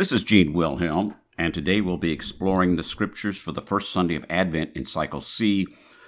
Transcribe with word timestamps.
This 0.00 0.12
is 0.12 0.24
Gene 0.24 0.54
Wilhelm, 0.54 1.16
and 1.36 1.52
today 1.52 1.82
we'll 1.82 1.98
be 1.98 2.10
exploring 2.10 2.76
the 2.76 2.82
scriptures 2.82 3.36
for 3.36 3.52
the 3.52 3.60
first 3.60 3.92
Sunday 3.92 4.14
of 4.14 4.24
Advent 4.30 4.74
in 4.74 4.86
Cycle 4.86 5.20
C, 5.20 5.66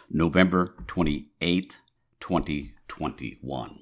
November 0.08 0.74
28th, 0.86 1.74
2021. 2.18 3.80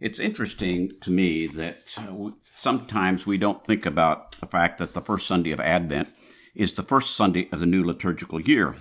It's 0.00 0.20
interesting 0.20 0.90
to 1.00 1.10
me 1.10 1.46
that 1.46 1.78
uh, 1.96 2.32
sometimes 2.58 3.26
we 3.26 3.38
don't 3.38 3.64
think 3.64 3.86
about 3.86 4.38
the 4.38 4.46
fact 4.46 4.76
that 4.76 4.92
the 4.92 5.00
first 5.00 5.26
Sunday 5.26 5.52
of 5.52 5.60
Advent 5.60 6.14
is 6.54 6.74
the 6.74 6.82
first 6.82 7.16
Sunday 7.16 7.48
of 7.52 7.60
the 7.60 7.64
new 7.64 7.82
liturgical 7.82 8.38
year. 8.38 8.76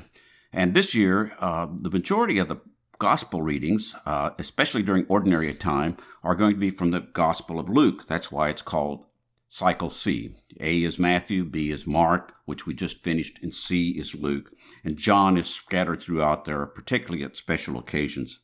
And 0.52 0.74
this 0.74 0.94
year, 0.94 1.32
uh, 1.40 1.68
the 1.78 1.90
majority 1.90 2.40
of 2.40 2.50
the 2.50 2.60
gospel 3.00 3.42
readings, 3.42 3.96
uh, 4.06 4.32
especially 4.38 4.84
during 4.84 5.06
ordinary 5.08 5.54
time, 5.54 5.96
are 6.26 6.36
going 6.36 6.56
to 6.56 6.60
be 6.60 6.72
from 6.72 6.92
the 6.92 7.00
Gospel 7.00 7.58
of 7.58 7.70
Luke. 7.70 8.06
That's 8.10 8.34
why 8.34 8.50
it's 8.50 8.62
called 8.62 9.06
Cycle 9.54 9.90
C. 9.90 10.34
A 10.62 10.82
is 10.82 10.98
Matthew, 10.98 11.44
B 11.44 11.72
is 11.72 11.86
Mark, 11.86 12.36
which 12.46 12.66
we 12.66 12.74
just 12.74 13.04
finished, 13.04 13.38
and 13.44 13.54
C 13.54 13.90
is 13.90 14.16
Luke. 14.16 14.54
And 14.86 14.96
John 14.96 15.38
is 15.38 15.54
scattered 15.54 16.02
throughout 16.02 16.46
there, 16.46 16.66
particularly 16.66 17.22
at 17.26 17.36
special 17.36 17.78
occasions. 17.78 18.40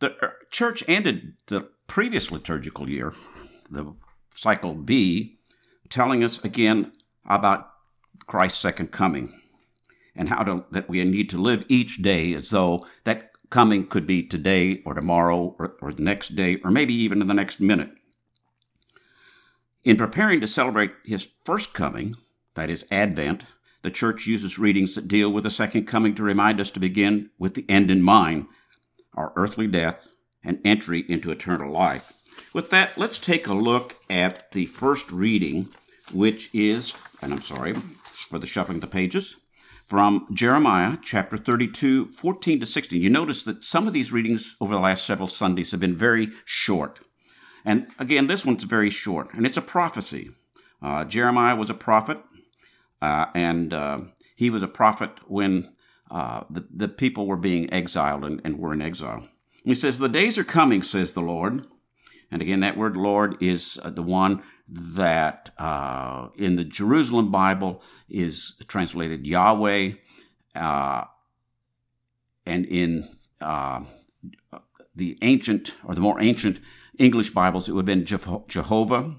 The 0.00 0.14
uh, 0.22 0.32
church 0.50 0.84
ended 0.86 1.32
the 1.46 1.70
previous 1.86 2.30
liturgical 2.30 2.90
year, 2.90 3.14
the 3.70 3.94
cycle 4.34 4.74
B, 4.74 5.38
telling 5.88 6.22
us 6.22 6.44
again 6.44 6.92
about 7.24 7.70
Christ's 8.26 8.60
second 8.60 8.88
coming 8.92 9.40
and 10.14 10.28
how 10.28 10.42
to, 10.42 10.66
that 10.72 10.90
we 10.90 11.02
need 11.04 11.30
to 11.30 11.38
live 11.40 11.64
each 11.68 12.02
day 12.02 12.34
as 12.34 12.50
though 12.50 12.86
that 13.04 13.30
coming 13.48 13.86
could 13.86 14.06
be 14.06 14.22
today 14.22 14.82
or 14.84 14.92
tomorrow 14.92 15.56
or, 15.58 15.74
or 15.80 15.94
the 15.94 16.02
next 16.02 16.36
day 16.36 16.60
or 16.62 16.70
maybe 16.70 16.92
even 16.92 17.22
in 17.22 17.28
the 17.28 17.34
next 17.34 17.60
minute. 17.60 17.92
In 19.88 19.96
preparing 19.96 20.42
to 20.42 20.46
celebrate 20.46 20.92
his 21.02 21.30
first 21.46 21.72
coming, 21.72 22.14
that 22.56 22.68
is 22.68 22.84
Advent, 22.90 23.44
the 23.80 23.90
church 23.90 24.26
uses 24.26 24.58
readings 24.58 24.94
that 24.94 25.08
deal 25.08 25.32
with 25.32 25.44
the 25.44 25.50
second 25.50 25.86
coming 25.86 26.14
to 26.16 26.22
remind 26.22 26.60
us 26.60 26.70
to 26.72 26.78
begin 26.78 27.30
with 27.38 27.54
the 27.54 27.64
end 27.70 27.90
in 27.90 28.02
mind, 28.02 28.48
our 29.14 29.32
earthly 29.34 29.66
death 29.66 30.06
and 30.44 30.60
entry 30.62 31.06
into 31.08 31.30
eternal 31.30 31.72
life. 31.72 32.12
With 32.52 32.68
that, 32.68 32.98
let's 32.98 33.18
take 33.18 33.46
a 33.46 33.54
look 33.54 33.96
at 34.10 34.52
the 34.52 34.66
first 34.66 35.10
reading, 35.10 35.70
which 36.12 36.50
is, 36.52 36.94
and 37.22 37.32
I'm 37.32 37.40
sorry 37.40 37.72
for 37.72 38.38
the 38.38 38.46
shuffling 38.46 38.76
of 38.76 38.82
the 38.82 38.88
pages, 38.88 39.36
from 39.86 40.26
Jeremiah 40.34 40.98
chapter 41.02 41.38
32, 41.38 42.08
14 42.08 42.60
to 42.60 42.66
16. 42.66 43.00
You 43.00 43.08
notice 43.08 43.42
that 43.44 43.64
some 43.64 43.86
of 43.86 43.94
these 43.94 44.12
readings 44.12 44.54
over 44.60 44.74
the 44.74 44.80
last 44.80 45.06
several 45.06 45.28
Sundays 45.28 45.70
have 45.70 45.80
been 45.80 45.96
very 45.96 46.28
short. 46.44 47.00
And 47.68 47.86
again, 47.98 48.28
this 48.28 48.46
one's 48.46 48.64
very 48.64 48.88
short, 48.88 49.34
and 49.34 49.44
it's 49.44 49.58
a 49.58 49.62
prophecy. 49.62 50.30
Uh, 50.80 51.04
Jeremiah 51.04 51.54
was 51.54 51.68
a 51.68 51.74
prophet, 51.74 52.16
uh, 53.02 53.26
and 53.34 53.74
uh, 53.74 54.00
he 54.34 54.48
was 54.48 54.62
a 54.62 54.68
prophet 54.68 55.10
when 55.26 55.74
uh, 56.10 56.44
the, 56.48 56.66
the 56.74 56.88
people 56.88 57.26
were 57.26 57.36
being 57.36 57.70
exiled 57.70 58.24
and, 58.24 58.40
and 58.42 58.58
were 58.58 58.72
in 58.72 58.80
exile. 58.80 59.28
He 59.64 59.74
says, 59.74 59.98
The 59.98 60.08
days 60.08 60.38
are 60.38 60.44
coming, 60.44 60.80
says 60.80 61.12
the 61.12 61.20
Lord. 61.20 61.66
And 62.30 62.40
again, 62.40 62.60
that 62.60 62.78
word 62.78 62.96
Lord 62.96 63.36
is 63.38 63.78
uh, 63.82 63.90
the 63.90 64.00
one 64.00 64.42
that 64.66 65.50
uh, 65.58 66.28
in 66.36 66.56
the 66.56 66.64
Jerusalem 66.64 67.30
Bible 67.30 67.82
is 68.08 68.54
translated 68.66 69.26
Yahweh, 69.26 69.92
and 70.54 71.04
in 72.46 73.14
the 74.96 75.18
ancient 75.20 75.76
or 75.84 75.94
the 75.94 76.00
more 76.00 76.18
ancient 76.18 76.60
English 76.98 77.30
Bibles, 77.30 77.68
it 77.68 77.72
would 77.72 77.88
have 77.88 77.96
been 77.96 78.04
Jehovah. 78.48 79.16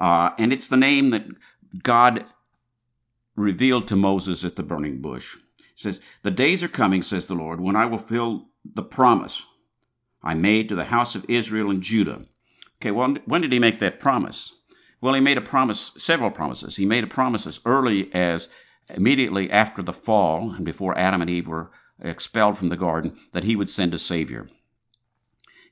Uh, 0.00 0.30
and 0.38 0.52
it's 0.52 0.68
the 0.68 0.76
name 0.76 1.10
that 1.10 1.26
God 1.82 2.24
revealed 3.34 3.88
to 3.88 3.96
Moses 3.96 4.44
at 4.44 4.56
the 4.56 4.62
burning 4.62 5.00
bush. 5.00 5.36
It 5.58 5.78
says, 5.78 6.00
The 6.22 6.30
days 6.30 6.62
are 6.62 6.68
coming, 6.68 7.02
says 7.02 7.26
the 7.26 7.34
Lord, 7.34 7.60
when 7.60 7.76
I 7.76 7.86
will 7.86 7.98
fill 7.98 8.48
the 8.64 8.82
promise 8.82 9.42
I 10.22 10.34
made 10.34 10.68
to 10.68 10.74
the 10.74 10.86
house 10.86 11.14
of 11.14 11.24
Israel 11.28 11.70
and 11.70 11.82
Judah. 11.82 12.22
Okay, 12.80 12.90
well, 12.90 13.16
when 13.24 13.40
did 13.40 13.52
he 13.52 13.58
make 13.58 13.80
that 13.80 14.00
promise? 14.00 14.52
Well, 15.00 15.14
he 15.14 15.20
made 15.20 15.38
a 15.38 15.42
promise, 15.42 15.92
several 15.96 16.30
promises. 16.30 16.76
He 16.76 16.86
made 16.86 17.04
a 17.04 17.08
promise 17.08 17.46
as 17.46 17.60
early 17.64 18.12
as 18.14 18.48
immediately 18.88 19.50
after 19.50 19.82
the 19.82 19.92
fall 19.92 20.52
and 20.52 20.64
before 20.64 20.96
Adam 20.96 21.20
and 21.20 21.30
Eve 21.30 21.48
were 21.48 21.70
expelled 22.00 22.58
from 22.58 22.68
the 22.68 22.76
garden 22.76 23.16
that 23.32 23.44
he 23.44 23.56
would 23.56 23.70
send 23.70 23.94
a 23.94 23.98
Savior. 23.98 24.48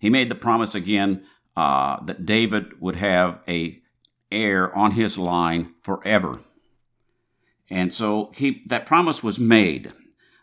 He 0.00 0.10
made 0.10 0.28
the 0.28 0.34
promise 0.34 0.74
again 0.74 1.24
uh, 1.56 2.02
that 2.04 2.26
David 2.26 2.80
would 2.80 2.96
have 2.96 3.40
a 3.46 3.80
heir 4.32 4.76
on 4.76 4.92
his 4.92 5.18
line 5.18 5.74
forever. 5.82 6.40
And 7.70 7.92
so 7.92 8.32
he, 8.34 8.64
that 8.66 8.86
promise 8.86 9.22
was 9.22 9.38
made. 9.38 9.92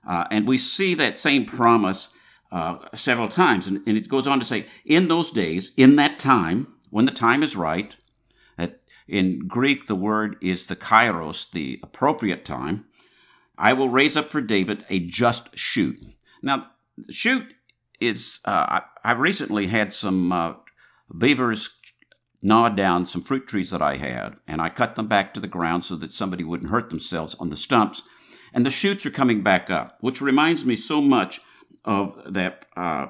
Uh, 0.08 0.24
and 0.32 0.48
we 0.48 0.58
see 0.58 0.94
that 0.94 1.18
same 1.18 1.46
promise 1.46 2.08
uh, 2.54 2.78
several 2.94 3.28
times. 3.28 3.68
And, 3.68 3.82
and, 3.86 3.98
it 3.98 4.08
goes 4.08 4.28
on 4.28 4.40
to 4.40 4.46
say, 4.46 4.68
in 4.86 5.10
those 5.10 5.32
days, 5.32 5.74
in 5.76 5.98
that 5.98 6.18
time, 6.18 6.68
when 6.90 7.04
the 7.06 7.12
time 7.12 7.44
is 7.44 7.58
right, 7.58 7.98
in 9.08 9.48
Greek, 9.48 9.88
the 9.88 9.96
word 9.96 10.36
is 10.42 10.68
the 10.68 10.76
kairos, 10.76 11.50
the 11.50 11.80
appropriate 11.82 12.44
time, 12.44 12.86
I 13.58 13.74
will 13.74 13.90
raise 13.90 14.18
up 14.18 14.32
for 14.32 14.42
David 14.42 14.86
a 14.90 15.00
just 15.00 15.58
shoot. 15.58 16.00
Now, 16.42 16.68
shoot 17.10 17.54
is 18.00 18.40
uh, 18.46 18.82
I, 19.04 19.10
I, 19.10 19.12
recently 19.14 19.68
had 19.68 19.92
some 19.92 20.32
uh, 20.32 20.54
beavers 21.18 21.70
gnaw 22.42 22.70
down 22.70 23.06
some 23.06 23.24
fruit 23.24 23.48
trees 23.48 23.72
that 23.72 23.82
I 23.82 23.98
had, 23.98 24.36
and 24.48 24.62
I 24.62 24.70
cut 24.70 24.96
them 24.96 25.08
back 25.08 25.34
to 25.34 25.40
the 25.40 25.48
ground 25.48 25.86
so 25.86 25.96
that 25.96 26.14
somebody 26.14 26.44
wouldn't 26.44 26.70
hurt 26.72 26.90
themselves 26.90 27.36
on 27.36 27.50
the 27.50 27.58
stumps. 27.58 28.04
And 28.54 28.66
the 28.66 28.70
shoots 28.70 29.06
are 29.06 29.12
coming 29.12 29.44
back 29.44 29.70
up, 29.70 29.98
which 30.02 30.22
reminds 30.22 30.66
me 30.66 30.76
so 30.76 31.02
much 31.02 31.42
of 31.86 32.34
that 32.34 32.66
uh, 32.76 33.08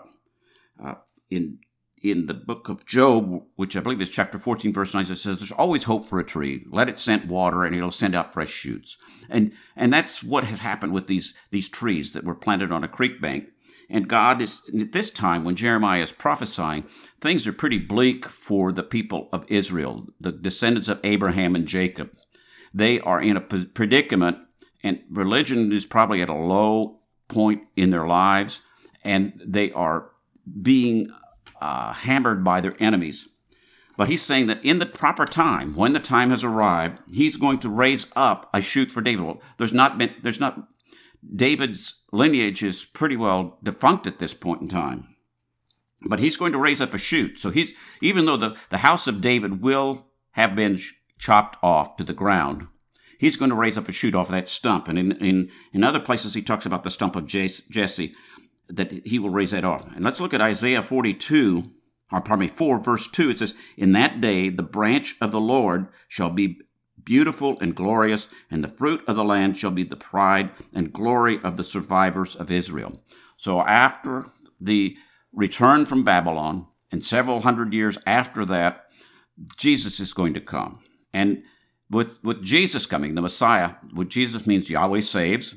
uh 0.84 0.96
in 1.30 1.60
in 2.04 2.28
the 2.28 2.34
book 2.34 2.70
of 2.70 2.86
Job, 2.86 3.44
which 3.56 3.76
I 3.76 3.80
believe 3.80 4.02
is 4.02 4.10
chapter 4.10 4.38
14, 4.38 4.72
verse 4.72 4.94
9, 4.94 5.04
it 5.04 5.16
says, 5.16 5.40
There's 5.40 5.52
always 5.52 5.86
hope 5.86 6.06
for 6.06 6.20
a 6.20 6.26
tree. 6.26 6.64
Let 6.70 6.90
it 6.90 6.98
scent 6.98 7.26
water 7.26 7.64
and 7.64 7.76
it'll 7.76 7.92
send 7.92 8.16
out 8.16 8.34
fresh 8.34 8.50
shoots. 8.50 8.98
And 9.30 9.54
and 9.76 9.92
that's 9.92 10.24
what 10.24 10.44
has 10.46 10.62
happened 10.62 10.94
with 10.94 11.08
these 11.08 11.34
these 11.52 11.70
trees 11.70 12.14
that 12.14 12.24
were 12.24 12.36
planted 12.36 12.72
on 12.72 12.84
a 12.84 12.88
creek 12.88 13.22
bank. 13.22 13.48
And 13.90 14.10
God 14.10 14.42
is, 14.42 14.62
at 14.80 14.92
this 14.92 15.10
time, 15.10 15.44
when 15.44 15.56
Jeremiah 15.56 16.02
is 16.02 16.12
prophesying, 16.12 16.86
things 17.22 17.48
are 17.48 17.54
pretty 17.54 17.78
bleak 17.78 18.28
for 18.28 18.72
the 18.72 18.84
people 18.84 19.30
of 19.32 19.46
Israel, 19.48 20.08
the 20.20 20.32
descendants 20.32 20.90
of 20.90 21.00
Abraham 21.04 21.56
and 21.56 21.68
Jacob. 21.68 22.12
They 22.74 23.00
are 23.00 23.22
in 23.22 23.38
a 23.38 23.42
predicament, 23.42 24.38
and 24.84 25.00
religion 25.10 25.72
is 25.72 25.86
probably 25.86 26.22
at 26.22 26.30
a 26.30 26.36
low 26.36 27.00
point 27.30 27.64
in 27.76 27.92
their 27.92 28.08
lives, 28.08 28.62
and 29.04 29.42
they 29.46 29.72
are 29.72 30.12
being 30.62 31.10
uh, 31.62 31.94
hammered 31.94 32.44
by 32.44 32.62
their 32.62 32.76
enemies. 32.80 33.30
But 33.96 34.10
he's 34.10 34.22
saying 34.22 34.48
that 34.48 34.64
in 34.64 34.80
the 34.80 34.86
proper 34.86 35.26
time, 35.26 35.76
when 35.76 35.94
the 35.94 36.00
time 36.00 36.30
has 36.30 36.44
arrived, 36.44 37.00
he's 37.12 37.36
going 37.36 37.60
to 37.60 37.70
raise 37.70 38.06
up 38.16 38.50
a 38.54 38.62
shoot 38.62 38.92
for 38.92 39.02
David. 39.02 39.26
Well, 39.26 39.42
there's 39.58 39.74
not 39.74 39.98
been, 39.98 40.14
there's 40.22 40.40
not 40.40 40.68
David's 41.36 41.96
lineage 42.12 42.64
is 42.64 42.86
pretty 42.86 43.18
well 43.18 43.58
defunct 43.64 44.08
at 44.08 44.20
this 44.20 44.34
point 44.34 44.62
in 44.62 44.68
time. 44.68 45.16
But 46.02 46.20
he's 46.20 46.38
going 46.38 46.52
to 46.52 46.60
raise 46.60 46.80
up 46.80 46.94
a 46.94 46.98
shoot. 46.98 47.40
So 47.40 47.50
he's 47.50 47.74
even 48.02 48.26
though 48.26 48.38
the, 48.38 48.60
the 48.70 48.80
house 48.80 49.08
of 49.08 49.22
David 49.22 49.62
will 49.62 50.06
have 50.32 50.56
been 50.56 50.78
chopped 51.18 51.58
off 51.64 51.98
to 51.98 52.04
the 52.04 52.14
ground, 52.14 52.68
he's 53.18 53.36
going 53.36 53.50
to 53.50 53.56
raise 53.56 53.78
up 53.78 53.90
a 53.90 53.92
shoot 53.92 54.16
off 54.16 54.28
of 54.28 54.34
that 54.34 54.48
stump. 54.48 54.88
And 54.88 54.98
in, 54.98 55.12
in, 55.14 55.50
in 55.74 55.84
other 55.84 56.00
places, 56.00 56.34
he 56.34 56.42
talks 56.42 56.66
about 56.66 56.84
the 56.84 56.92
stump 56.92 57.16
of 57.16 57.26
Jesse, 57.26 58.14
that 58.70 58.92
he 59.06 59.20
will 59.20 59.30
raise 59.30 59.52
that 59.52 59.66
off. 59.66 59.86
And 59.96 60.04
let's 60.04 60.20
look 60.20 60.34
at 60.34 60.42
Isaiah 60.42 60.84
42, 60.84 61.72
or 62.12 62.22
pardon 62.22 62.46
me, 62.46 62.48
4, 62.48 62.84
verse 62.84 63.08
2. 63.08 63.32
It 63.32 63.40
says, 63.40 63.54
In 63.76 63.94
that 63.94 64.22
day 64.22 64.50
the 64.50 64.64
branch 64.64 65.16
of 65.20 65.32
the 65.32 65.42
Lord 65.42 65.88
shall 66.08 66.30
be 66.30 66.60
beautiful 67.08 67.58
and 67.62 67.74
glorious, 67.74 68.28
and 68.52 68.62
the 68.62 68.68
fruit 68.68 69.02
of 69.08 69.16
the 69.16 69.24
land 69.24 69.58
shall 69.58 69.72
be 69.72 69.84
the 69.84 69.96
pride 69.96 70.52
and 70.76 70.92
glory 70.92 71.40
of 71.42 71.56
the 71.56 71.64
survivors 71.64 72.36
of 72.36 72.52
Israel. 72.52 73.02
So 73.38 73.62
after 73.62 74.26
the 74.60 74.98
return 75.32 75.86
from 75.86 76.04
Babylon, 76.04 76.68
and 76.92 77.02
several 77.04 77.42
hundred 77.42 77.74
years 77.74 77.98
after 78.06 78.44
that, 78.46 78.88
Jesus 79.56 80.02
is 80.02 80.14
going 80.14 80.34
to 80.34 80.42
come. 80.42 80.80
And 81.14 81.44
with, 81.90 82.22
with 82.24 82.44
Jesus 82.44 82.86
coming, 82.86 83.16
the 83.16 83.22
Messiah, 83.22 83.76
what 83.94 84.10
Jesus 84.10 84.46
means 84.46 84.70
Yahweh 84.70 85.02
saves. 85.02 85.56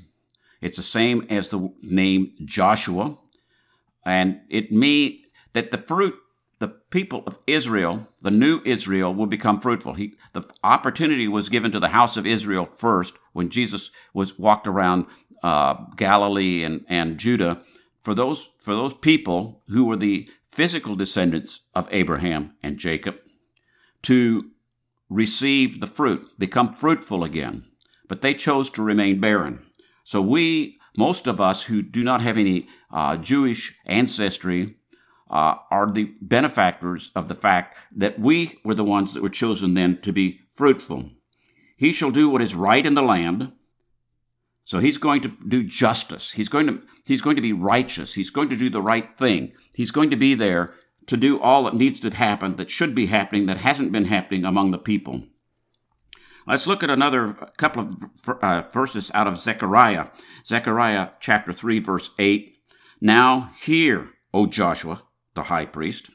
It's 0.60 0.76
the 0.76 0.84
same 0.84 1.26
as 1.30 1.48
the 1.48 1.72
name 1.82 2.32
Joshua. 2.44 3.18
And 4.04 4.40
it 4.48 4.70
means 4.70 5.22
that 5.52 5.72
the 5.72 5.78
fruit 5.78 6.14
the 6.60 6.68
people 6.68 7.24
of 7.26 7.38
Israel, 7.46 8.06
the 8.20 8.30
new 8.30 8.60
Israel, 8.64 9.12
will 9.12 9.26
become 9.26 9.60
fruitful. 9.60 9.94
He, 9.94 10.14
the 10.34 10.44
opportunity 10.62 11.26
was 11.26 11.48
given 11.48 11.72
to 11.72 11.80
the 11.80 11.88
house 11.88 12.18
of 12.18 12.26
Israel 12.26 12.66
first 12.66 13.14
when 13.32 13.48
Jesus 13.48 13.90
was 14.12 14.38
walked 14.38 14.66
around 14.66 15.06
uh, 15.42 15.74
Galilee 15.96 16.62
and, 16.62 16.84
and 16.86 17.18
Judah. 17.18 17.62
For 18.02 18.14
those 18.14 18.50
for 18.58 18.74
those 18.74 18.94
people 18.94 19.62
who 19.68 19.86
were 19.86 19.96
the 19.96 20.28
physical 20.42 20.94
descendants 20.94 21.60
of 21.74 21.88
Abraham 21.90 22.52
and 22.62 22.78
Jacob, 22.78 23.18
to 24.02 24.50
receive 25.08 25.80
the 25.80 25.86
fruit, 25.86 26.26
become 26.38 26.74
fruitful 26.74 27.24
again. 27.24 27.64
But 28.06 28.20
they 28.20 28.34
chose 28.34 28.68
to 28.70 28.82
remain 28.82 29.20
barren. 29.20 29.64
So 30.04 30.20
we, 30.20 30.78
most 30.96 31.26
of 31.26 31.40
us 31.40 31.64
who 31.64 31.82
do 31.82 32.02
not 32.02 32.20
have 32.20 32.36
any 32.36 32.66
uh, 32.92 33.16
Jewish 33.16 33.74
ancestry, 33.86 34.76
uh, 35.30 35.54
are 35.70 35.90
the 35.90 36.12
benefactors 36.20 37.10
of 37.14 37.28
the 37.28 37.34
fact 37.34 37.78
that 37.94 38.18
we 38.18 38.58
were 38.64 38.74
the 38.74 38.84
ones 38.84 39.14
that 39.14 39.22
were 39.22 39.28
chosen 39.28 39.74
then 39.74 40.00
to 40.02 40.12
be 40.12 40.40
fruitful. 40.48 41.10
He 41.76 41.92
shall 41.92 42.10
do 42.10 42.28
what 42.28 42.42
is 42.42 42.54
right 42.54 42.84
in 42.84 42.94
the 42.94 43.02
land. 43.02 43.52
So 44.64 44.78
he's 44.78 44.98
going 44.98 45.22
to 45.22 45.32
do 45.48 45.62
justice. 45.62 46.32
He's 46.32 46.48
going 46.48 46.66
to 46.66 46.82
he's 47.06 47.22
going 47.22 47.36
to 47.36 47.42
be 47.42 47.52
righteous. 47.52 48.14
He's 48.14 48.30
going 48.30 48.48
to 48.50 48.56
do 48.56 48.68
the 48.68 48.82
right 48.82 49.16
thing. 49.16 49.52
He's 49.74 49.90
going 49.90 50.10
to 50.10 50.16
be 50.16 50.34
there 50.34 50.74
to 51.06 51.16
do 51.16 51.40
all 51.40 51.64
that 51.64 51.74
needs 51.74 51.98
to 52.00 52.10
happen, 52.10 52.56
that 52.56 52.70
should 52.70 52.94
be 52.94 53.06
happening, 53.06 53.46
that 53.46 53.58
hasn't 53.58 53.90
been 53.90 54.04
happening 54.04 54.44
among 54.44 54.70
the 54.70 54.78
people. 54.78 55.24
Let's 56.46 56.66
look 56.66 56.82
at 56.82 56.90
another 56.90 57.34
couple 57.56 57.88
of 57.88 58.38
uh, 58.42 58.62
verses 58.72 59.10
out 59.12 59.26
of 59.26 59.36
Zechariah. 59.36 60.06
Zechariah 60.46 61.10
chapter 61.18 61.52
3, 61.52 61.80
verse 61.80 62.10
8. 62.18 62.56
Now 63.00 63.50
hear, 63.60 64.10
O 64.32 64.46
Joshua, 64.46 65.02
the 65.34 65.44
high 65.44 65.66
priest. 65.66 66.10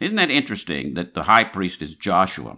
Isn't 0.00 0.16
that 0.16 0.30
interesting 0.30 0.94
that 0.94 1.14
the 1.14 1.24
high 1.24 1.44
priest 1.44 1.82
is 1.82 1.94
Joshua, 1.94 2.56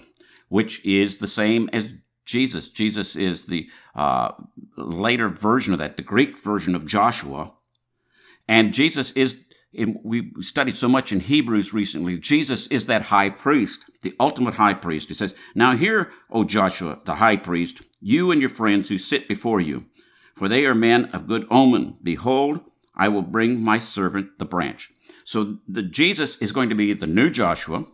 which 0.48 0.84
is 0.84 1.18
the 1.18 1.28
same 1.28 1.68
as 1.72 1.94
Jesus? 2.24 2.70
Jesus 2.70 3.14
is 3.16 3.46
the 3.46 3.68
uh, 3.94 4.32
later 4.76 5.28
version 5.28 5.72
of 5.72 5.78
that, 5.78 5.96
the 5.96 6.02
Greek 6.02 6.38
version 6.38 6.74
of 6.74 6.86
Joshua. 6.86 7.52
And 8.48 8.72
Jesus 8.72 9.12
is 9.12 9.42
we 10.02 10.32
studied 10.40 10.76
so 10.76 10.88
much 10.88 11.12
in 11.12 11.20
Hebrews 11.20 11.74
recently. 11.74 12.16
Jesus 12.18 12.66
is 12.68 12.86
that 12.86 13.02
high 13.02 13.28
priest, 13.28 13.84
the 14.02 14.14
ultimate 14.18 14.54
high 14.54 14.74
priest. 14.74 15.08
He 15.08 15.14
says, 15.14 15.34
Now 15.54 15.76
hear, 15.76 16.10
O 16.30 16.44
Joshua, 16.44 17.00
the 17.04 17.16
high 17.16 17.36
priest, 17.36 17.82
you 18.00 18.30
and 18.30 18.40
your 18.40 18.50
friends 18.50 18.88
who 18.88 18.96
sit 18.96 19.28
before 19.28 19.60
you, 19.60 19.86
for 20.34 20.48
they 20.48 20.64
are 20.64 20.74
men 20.74 21.06
of 21.06 21.26
good 21.26 21.46
omen. 21.50 21.98
Behold, 22.02 22.60
I 22.94 23.08
will 23.08 23.22
bring 23.22 23.62
my 23.62 23.78
servant 23.78 24.38
the 24.38 24.46
branch. 24.46 24.90
So 25.26 25.56
the 25.66 25.82
Jesus 25.82 26.36
is 26.36 26.52
going 26.52 26.68
to 26.68 26.76
be 26.76 26.92
the 26.92 27.08
new 27.08 27.30
Joshua. 27.30 27.84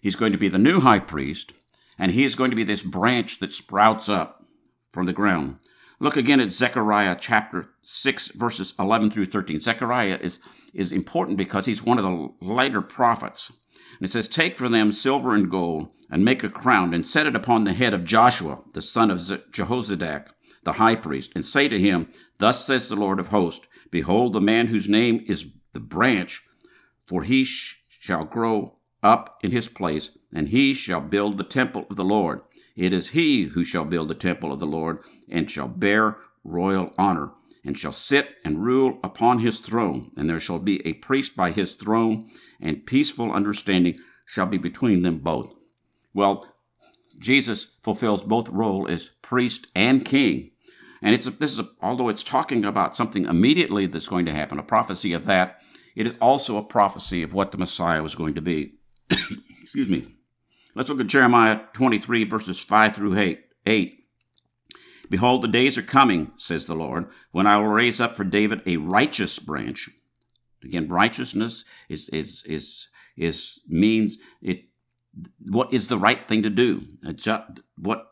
He's 0.00 0.14
going 0.14 0.30
to 0.30 0.38
be 0.38 0.46
the 0.46 0.56
new 0.56 0.78
high 0.78 1.00
priest, 1.00 1.52
and 1.98 2.12
he 2.12 2.24
is 2.24 2.36
going 2.36 2.50
to 2.50 2.56
be 2.56 2.62
this 2.62 2.82
branch 2.82 3.40
that 3.40 3.52
sprouts 3.52 4.08
up 4.08 4.46
from 4.92 5.06
the 5.06 5.12
ground. 5.12 5.56
Look 5.98 6.16
again 6.16 6.38
at 6.38 6.52
Zechariah 6.52 7.16
chapter 7.18 7.70
6, 7.82 8.28
verses 8.36 8.72
11 8.78 9.10
through 9.10 9.26
13. 9.26 9.60
Zechariah 9.60 10.20
is, 10.22 10.38
is 10.74 10.92
important 10.92 11.36
because 11.36 11.66
he's 11.66 11.82
one 11.82 11.98
of 11.98 12.04
the 12.04 12.28
later 12.40 12.80
prophets. 12.80 13.50
And 13.98 14.06
it 14.06 14.12
says, 14.12 14.28
Take 14.28 14.56
for 14.56 14.68
them 14.68 14.92
silver 14.92 15.34
and 15.34 15.50
gold, 15.50 15.88
and 16.08 16.24
make 16.24 16.44
a 16.44 16.48
crown, 16.48 16.94
and 16.94 17.04
set 17.04 17.26
it 17.26 17.34
upon 17.34 17.64
the 17.64 17.72
head 17.72 17.94
of 17.94 18.04
Joshua, 18.04 18.60
the 18.74 18.82
son 18.82 19.10
of 19.10 19.18
Jehozadak, 19.18 20.28
the 20.62 20.74
high 20.74 20.94
priest, 20.94 21.32
and 21.34 21.44
say 21.44 21.66
to 21.66 21.80
him, 21.80 22.06
Thus 22.38 22.64
says 22.64 22.88
the 22.88 22.94
Lord 22.94 23.18
of 23.18 23.28
hosts, 23.28 23.66
Behold, 23.90 24.34
the 24.34 24.40
man 24.40 24.68
whose 24.68 24.88
name 24.88 25.24
is 25.26 25.46
the 25.72 25.80
branch, 25.80 26.44
for 27.06 27.22
he 27.22 27.44
sh- 27.44 27.82
shall 27.88 28.24
grow 28.24 28.76
up 29.02 29.38
in 29.42 29.50
his 29.50 29.68
place, 29.68 30.10
and 30.32 30.48
he 30.48 30.74
shall 30.74 31.00
build 31.00 31.38
the 31.38 31.44
temple 31.44 31.86
of 31.88 31.96
the 31.96 32.04
Lord. 32.04 32.40
It 32.74 32.92
is 32.92 33.10
he 33.10 33.44
who 33.44 33.64
shall 33.64 33.84
build 33.84 34.08
the 34.08 34.14
temple 34.14 34.52
of 34.52 34.60
the 34.60 34.66
Lord, 34.66 34.98
and 35.28 35.50
shall 35.50 35.68
bear 35.68 36.18
royal 36.44 36.92
honor, 36.98 37.32
and 37.64 37.76
shall 37.76 37.92
sit 37.92 38.30
and 38.44 38.64
rule 38.64 38.98
upon 39.02 39.38
his 39.40 39.60
throne. 39.60 40.10
And 40.16 40.28
there 40.28 40.40
shall 40.40 40.58
be 40.58 40.86
a 40.86 40.94
priest 40.94 41.34
by 41.36 41.50
his 41.50 41.74
throne, 41.74 42.30
and 42.60 42.86
peaceful 42.86 43.32
understanding 43.32 43.98
shall 44.24 44.46
be 44.46 44.58
between 44.58 45.02
them 45.02 45.18
both. 45.18 45.54
Well, 46.12 46.46
Jesus 47.18 47.68
fulfills 47.82 48.22
both 48.22 48.48
role 48.50 48.86
as 48.88 49.10
priest 49.22 49.68
and 49.74 50.04
king. 50.04 50.50
And 51.02 51.14
it's 51.14 51.26
a, 51.26 51.30
this 51.30 51.52
is 51.52 51.58
a, 51.58 51.68
although 51.80 52.08
it's 52.08 52.24
talking 52.24 52.64
about 52.64 52.96
something 52.96 53.26
immediately 53.26 53.86
that's 53.86 54.08
going 54.08 54.26
to 54.26 54.32
happen, 54.32 54.58
a 54.58 54.62
prophecy 54.62 55.12
of 55.12 55.24
that, 55.26 55.60
it 55.96 56.06
is 56.06 56.14
also 56.20 56.58
a 56.58 56.62
prophecy 56.62 57.22
of 57.22 57.34
what 57.34 57.50
the 57.50 57.58
Messiah 57.58 58.02
was 58.02 58.14
going 58.14 58.34
to 58.34 58.42
be. 58.42 58.74
Excuse 59.62 59.88
me. 59.88 60.14
Let's 60.74 60.90
look 60.90 61.00
at 61.00 61.06
Jeremiah 61.06 61.60
23, 61.72 62.24
verses 62.24 62.60
5 62.60 62.94
through 62.94 63.18
8. 63.18 63.40
8. 63.64 64.04
Behold, 65.08 65.42
the 65.42 65.48
days 65.48 65.78
are 65.78 65.82
coming, 65.82 66.32
says 66.36 66.66
the 66.66 66.74
Lord, 66.74 67.06
when 67.30 67.46
I 67.46 67.56
will 67.56 67.68
raise 67.68 68.00
up 68.00 68.16
for 68.16 68.24
David 68.24 68.60
a 68.66 68.76
righteous 68.76 69.38
branch. 69.38 69.88
Again, 70.62 70.88
righteousness 70.88 71.64
is 71.88 72.08
is 72.08 72.42
is 72.44 72.88
is 73.16 73.60
means 73.68 74.18
it. 74.42 74.64
What 75.46 75.72
is 75.72 75.88
the 75.88 75.96
right 75.96 76.26
thing 76.26 76.42
to 76.42 76.50
do? 76.50 76.82
What 77.78 78.06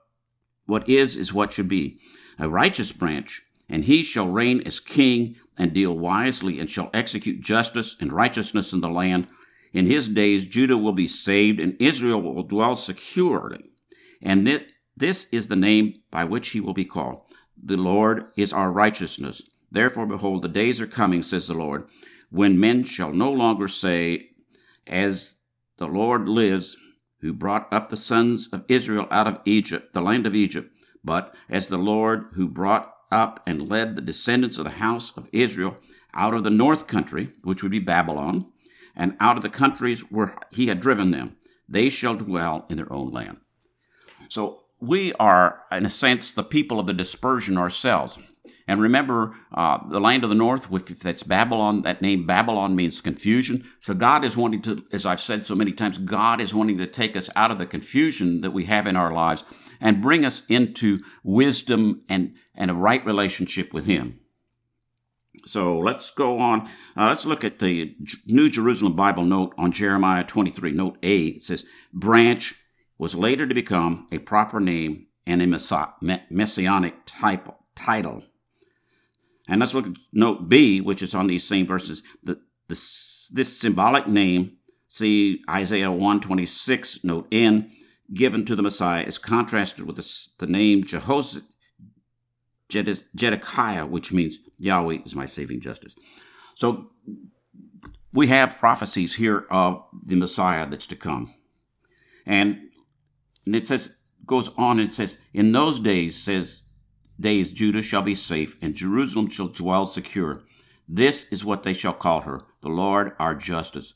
what 0.66 0.88
is 0.88 1.16
is 1.16 1.34
what 1.34 1.52
should 1.52 1.68
be. 1.68 1.98
A 2.38 2.48
righteous 2.48 2.92
branch, 2.92 3.42
and 3.74 3.86
he 3.86 4.04
shall 4.04 4.28
reign 4.28 4.62
as 4.64 4.78
king 4.78 5.36
and 5.58 5.72
deal 5.72 5.98
wisely, 5.98 6.60
and 6.60 6.70
shall 6.70 6.90
execute 6.94 7.40
justice 7.40 7.96
and 7.98 8.12
righteousness 8.12 8.72
in 8.72 8.80
the 8.80 8.88
land. 8.88 9.26
In 9.72 9.88
his 9.88 10.06
days, 10.06 10.46
Judah 10.46 10.78
will 10.78 10.92
be 10.92 11.08
saved, 11.08 11.58
and 11.58 11.76
Israel 11.80 12.22
will 12.22 12.44
dwell 12.44 12.76
securely. 12.76 13.72
And 14.22 14.46
that 14.46 14.66
this 14.96 15.26
is 15.32 15.48
the 15.48 15.56
name 15.56 15.94
by 16.12 16.22
which 16.22 16.50
he 16.50 16.60
will 16.60 16.72
be 16.72 16.84
called. 16.84 17.22
The 17.60 17.76
Lord 17.76 18.26
is 18.36 18.52
our 18.52 18.70
righteousness. 18.70 19.42
Therefore, 19.72 20.06
behold, 20.06 20.42
the 20.42 20.48
days 20.48 20.80
are 20.80 20.86
coming, 20.86 21.24
says 21.24 21.48
the 21.48 21.54
Lord, 21.54 21.88
when 22.30 22.60
men 22.60 22.84
shall 22.84 23.12
no 23.12 23.32
longer 23.32 23.66
say, 23.66 24.28
As 24.86 25.34
the 25.78 25.88
Lord 25.88 26.28
lives, 26.28 26.76
who 27.22 27.32
brought 27.32 27.66
up 27.72 27.88
the 27.88 27.96
sons 27.96 28.48
of 28.52 28.64
Israel 28.68 29.08
out 29.10 29.26
of 29.26 29.40
Egypt, 29.44 29.94
the 29.94 30.00
land 30.00 30.28
of 30.28 30.34
Egypt, 30.36 30.70
but 31.02 31.34
as 31.50 31.66
the 31.66 31.76
Lord 31.76 32.26
who 32.34 32.46
brought 32.46 32.93
up 33.14 33.42
and 33.46 33.68
led 33.68 33.94
the 33.94 34.02
descendants 34.02 34.58
of 34.58 34.64
the 34.64 34.70
house 34.70 35.16
of 35.16 35.28
Israel 35.32 35.76
out 36.12 36.34
of 36.34 36.44
the 36.44 36.50
north 36.50 36.86
country, 36.86 37.30
which 37.42 37.62
would 37.62 37.72
be 37.72 37.78
Babylon, 37.78 38.46
and 38.94 39.16
out 39.20 39.36
of 39.36 39.42
the 39.42 39.48
countries 39.48 40.00
where 40.10 40.36
he 40.50 40.66
had 40.66 40.80
driven 40.80 41.10
them. 41.10 41.36
They 41.68 41.88
shall 41.88 42.16
dwell 42.16 42.66
in 42.68 42.76
their 42.76 42.92
own 42.92 43.10
land. 43.10 43.38
So 44.28 44.64
we 44.80 45.12
are, 45.14 45.62
in 45.72 45.86
a 45.86 45.90
sense, 45.90 46.32
the 46.32 46.44
people 46.44 46.78
of 46.78 46.86
the 46.86 46.92
dispersion 46.92 47.56
ourselves. 47.56 48.18
And 48.66 48.80
remember, 48.80 49.34
uh, 49.52 49.78
the 49.88 50.00
land 50.00 50.24
of 50.24 50.30
the 50.30 50.36
north, 50.36 50.72
if 50.72 51.00
that's 51.00 51.22
Babylon, 51.22 51.82
that 51.82 52.00
name 52.00 52.26
Babylon 52.26 52.74
means 52.74 53.00
confusion. 53.00 53.68
So 53.78 53.92
God 53.92 54.24
is 54.24 54.36
wanting 54.36 54.62
to, 54.62 54.84
as 54.90 55.04
I've 55.04 55.20
said 55.20 55.44
so 55.44 55.54
many 55.54 55.72
times, 55.72 55.98
God 55.98 56.40
is 56.40 56.54
wanting 56.54 56.78
to 56.78 56.86
take 56.86 57.16
us 57.16 57.28
out 57.36 57.50
of 57.50 57.58
the 57.58 57.66
confusion 57.66 58.40
that 58.40 58.52
we 58.52 58.64
have 58.64 58.86
in 58.86 58.96
our 58.96 59.10
lives 59.12 59.44
and 59.80 60.00
bring 60.00 60.24
us 60.24 60.44
into 60.48 60.98
wisdom 61.22 62.02
and, 62.08 62.34
and 62.54 62.70
a 62.70 62.74
right 62.74 63.04
relationship 63.04 63.74
with 63.74 63.84
Him. 63.84 64.20
So 65.44 65.78
let's 65.78 66.10
go 66.10 66.38
on. 66.38 66.66
Uh, 66.96 67.08
let's 67.08 67.26
look 67.26 67.44
at 67.44 67.58
the 67.58 67.94
New 68.24 68.48
Jerusalem 68.48 68.96
Bible 68.96 69.24
note 69.24 69.52
on 69.58 69.72
Jeremiah 69.72 70.24
23, 70.24 70.72
note 70.72 70.96
A. 71.02 71.18
It 71.26 71.42
says, 71.42 71.66
Branch 71.92 72.54
was 72.96 73.14
later 73.14 73.46
to 73.46 73.54
become 73.54 74.06
a 74.10 74.18
proper 74.18 74.58
name 74.58 75.08
and 75.26 75.42
a 75.42 76.22
messianic 76.30 76.94
type, 77.04 77.48
title. 77.74 78.22
And 79.48 79.60
let's 79.60 79.74
look 79.74 79.86
at 79.86 79.96
note 80.12 80.48
B, 80.48 80.80
which 80.80 81.02
is 81.02 81.14
on 81.14 81.26
these 81.26 81.46
same 81.46 81.66
verses. 81.66 82.02
The, 82.22 82.34
the, 82.68 82.74
this 83.32 83.60
symbolic 83.60 84.06
name, 84.06 84.56
see 84.88 85.42
Isaiah 85.48 85.90
126, 85.90 87.04
note 87.04 87.28
N, 87.30 87.70
given 88.12 88.44
to 88.46 88.56
the 88.56 88.62
Messiah, 88.62 89.02
is 89.02 89.18
contrasted 89.18 89.86
with 89.86 89.96
the, 89.96 90.28
the 90.38 90.46
name 90.46 90.84
Jehoshaphat 90.84 91.44
Zedekiah, 92.70 93.86
which 93.86 94.12
means 94.12 94.38
Yahweh 94.58 94.98
is 95.04 95.14
my 95.14 95.26
saving 95.26 95.60
justice. 95.60 95.94
So 96.54 96.90
we 98.12 98.28
have 98.28 98.58
prophecies 98.58 99.16
here 99.16 99.46
of 99.50 99.84
the 100.06 100.16
Messiah 100.16 100.68
that's 100.68 100.86
to 100.88 100.96
come. 100.96 101.34
And, 102.26 102.70
and 103.44 103.54
it 103.54 103.66
says, 103.66 103.98
goes 104.24 104.48
on 104.56 104.80
and 104.80 104.92
says, 104.92 105.18
In 105.32 105.52
those 105.52 105.80
days, 105.80 106.22
says, 106.22 106.62
days 107.18 107.52
Judah 107.52 107.82
shall 107.82 108.02
be 108.02 108.14
safe, 108.14 108.56
and 108.62 108.74
Jerusalem 108.74 109.28
shall 109.28 109.48
dwell 109.48 109.86
secure. 109.86 110.42
This 110.88 111.24
is 111.30 111.44
what 111.44 111.62
they 111.62 111.72
shall 111.72 111.94
call 111.94 112.22
her, 112.22 112.42
the 112.60 112.68
Lord 112.68 113.12
our 113.18 113.34
justice. 113.34 113.94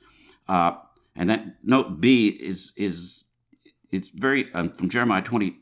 Uh, 0.49 0.73
and 1.15 1.29
that 1.29 1.57
note 1.63 2.01
B 2.01 2.29
is 2.29 2.73
is 2.77 3.25
is 3.91 4.11
very 4.11 4.53
um, 4.53 4.71
from 4.75 4.89
Jeremiah 4.89 5.23
20, 5.23 5.57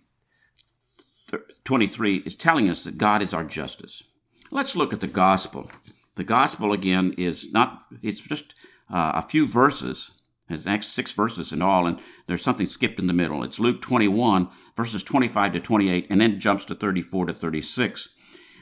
23 1.64 2.16
is 2.18 2.34
telling 2.34 2.68
us 2.68 2.84
that 2.84 2.98
God 2.98 3.22
is 3.22 3.32
our 3.32 3.44
justice. 3.44 4.02
Let's 4.50 4.76
look 4.76 4.92
at 4.92 5.00
the 5.00 5.06
gospel. 5.06 5.70
The 6.16 6.24
gospel, 6.24 6.72
again, 6.72 7.14
is 7.18 7.52
not, 7.52 7.84
it's 8.02 8.20
just 8.20 8.54
uh, 8.90 9.12
a 9.14 9.22
few 9.22 9.46
verses. 9.46 10.12
It's 10.48 10.66
actually 10.66 10.88
six 10.88 11.12
verses 11.12 11.52
in 11.52 11.60
all, 11.60 11.86
and 11.86 11.98
there's 12.26 12.42
something 12.42 12.66
skipped 12.66 13.00
in 13.00 13.08
the 13.08 13.12
middle. 13.12 13.42
It's 13.42 13.58
Luke 13.58 13.82
21, 13.82 14.48
verses 14.76 15.02
25 15.02 15.54
to 15.54 15.60
28, 15.60 16.06
and 16.08 16.20
then 16.20 16.38
jumps 16.38 16.64
to 16.66 16.74
34 16.74 17.26
to 17.26 17.34
36. 17.34 18.08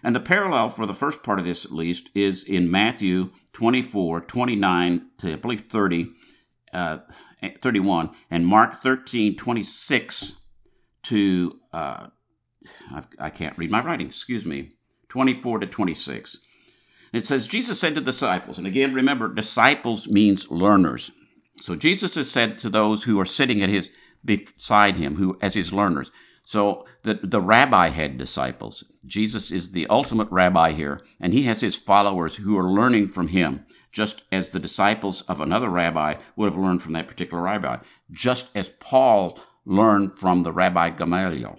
And 0.03 0.15
the 0.15 0.21
parallel 0.21 0.69
for 0.71 0.87
the 0.87 0.95
first 0.95 1.23
part 1.23 1.39
of 1.39 1.45
this, 1.45 1.65
at 1.65 1.73
least, 1.73 2.11
is 2.15 2.45
in 2.45 2.71
Matthew 2.71 3.31
24, 3.53 4.21
29 4.21 5.07
to, 5.19 5.33
I 5.33 5.37
believe, 5.37 5.63
30, 5.63 6.07
uh, 6.73 6.99
31, 7.61 8.11
and 8.31 8.47
Mark 8.47 8.83
13, 8.83 9.37
26 9.37 10.33
to, 11.05 11.61
uh, 11.73 12.07
I 13.19 13.31
can't 13.31 13.59
read 13.59 13.71
my 13.71 13.83
writing, 13.83 14.07
excuse 14.07 14.47
me, 14.47 14.71
24 15.09 15.61
to 15.61 15.67
26. 15.67 16.39
It 17.13 17.27
says, 17.27 17.47
Jesus 17.47 17.79
said 17.79 17.95
to 17.95 18.01
disciples, 18.01 18.59
and 18.59 18.67
again, 18.67 18.93
remember, 18.95 19.33
disciples 19.33 20.09
means 20.09 20.51
learners. 20.51 21.13
So 21.61 21.77
Jesus 21.77 22.15
has 22.17 22.31
said 22.31 22.59
to 22.59 22.71
those 22.71 23.05
who 23.05 23.19
are 23.21 23.25
sitting 23.25 23.63
at 23.63 23.69
his 23.69 23.91
beside 24.25 24.97
him, 24.97 25.17
who 25.17 25.39
as 25.41 25.55
his 25.55 25.73
learners. 25.73 26.11
So 26.45 26.85
the, 27.03 27.15
the 27.15 27.41
rabbi 27.41 27.89
had 27.89 28.19
disciples. 28.19 28.85
Jesus 29.07 29.51
is 29.51 29.73
the 29.73 29.87
ultimate 29.87 30.29
rabbi 30.31 30.73
here, 30.73 31.01
and 31.21 31.33
he 31.33 31.45
has 31.45 31.61
his 31.61 31.77
followers 31.77 32.37
who 32.37 32.59
are 32.59 32.71
learning 32.71 33.09
from 33.09 33.29
him, 33.29 33.65
just 33.93 34.23
as 34.31 34.51
the 34.51 34.61
disciples 34.61 35.23
of 35.23 35.41
another 35.41 35.71
rabbi 35.71 36.17
would 36.37 36.53
have 36.53 36.63
learned 36.63 36.83
from 36.83 36.93
that 36.95 37.09
particular 37.09 37.43
rabbi, 37.43 37.79
just 38.11 38.51
as 38.55 38.69
Paul 38.81 39.39
learned 39.65 40.19
from 40.19 40.43
the 40.43 40.53
Rabbi 40.53 40.91
Gamaliel. 40.91 41.59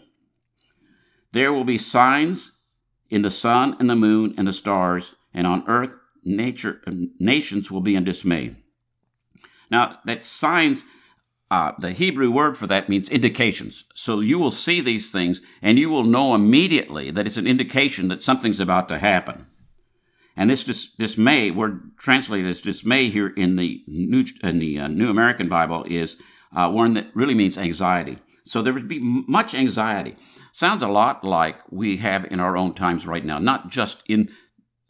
There 1.31 1.51
will 1.51 1.63
be 1.63 1.77
signs 1.77 2.59
in 3.09 3.23
the 3.23 3.31
sun 3.31 3.75
and 3.79 3.89
the 3.89 3.95
moon 3.95 4.35
and 4.37 4.47
the 4.47 4.53
stars, 4.53 5.15
and 5.33 5.47
on 5.47 5.63
earth 5.67 5.91
nature 6.23 6.81
nations 7.19 7.71
will 7.71 7.81
be 7.81 7.95
in 7.95 8.03
dismay. 8.03 8.55
Now 9.69 9.99
that 10.05 10.23
signs, 10.23 10.83
uh, 11.51 11.73
the 11.77 11.91
Hebrew 11.91 12.31
word 12.31 12.57
for 12.57 12.67
that 12.67 12.89
means 12.89 13.09
indications. 13.09 13.85
So 13.93 14.19
you 14.19 14.39
will 14.39 14.51
see 14.51 14.81
these 14.81 15.11
things, 15.11 15.41
and 15.61 15.77
you 15.77 15.89
will 15.89 16.03
know 16.03 16.35
immediately 16.35 17.11
that 17.11 17.27
it's 17.27 17.37
an 17.37 17.47
indication 17.47 18.07
that 18.07 18.23
something's 18.23 18.59
about 18.59 18.87
to 18.89 18.97
happen. 18.97 19.47
And 20.35 20.49
this 20.49 20.63
dis- 20.63 20.93
dismay, 20.93 21.51
we're 21.51 21.79
translated 21.97 22.49
as 22.49 22.61
dismay 22.61 23.09
here 23.09 23.27
in 23.27 23.55
the 23.55 23.83
New, 23.87 24.25
in 24.43 24.59
the 24.59 24.79
uh, 24.79 24.87
New 24.87 25.09
American 25.09 25.47
Bible, 25.47 25.85
is 25.87 26.17
uh, 26.55 26.69
one 26.69 26.93
that 26.95 27.07
really 27.13 27.35
means 27.35 27.57
anxiety. 27.57 28.17
So 28.43 28.61
there 28.61 28.73
would 28.73 28.87
be 28.87 28.99
much 28.99 29.55
anxiety. 29.55 30.15
Sounds 30.51 30.83
a 30.83 30.87
lot 30.87 31.23
like 31.23 31.59
we 31.71 31.97
have 31.97 32.25
in 32.25 32.39
our 32.39 32.57
own 32.57 32.73
times 32.73 33.07
right 33.07 33.25
now, 33.25 33.39
not 33.39 33.69
just 33.69 34.03
in 34.07 34.29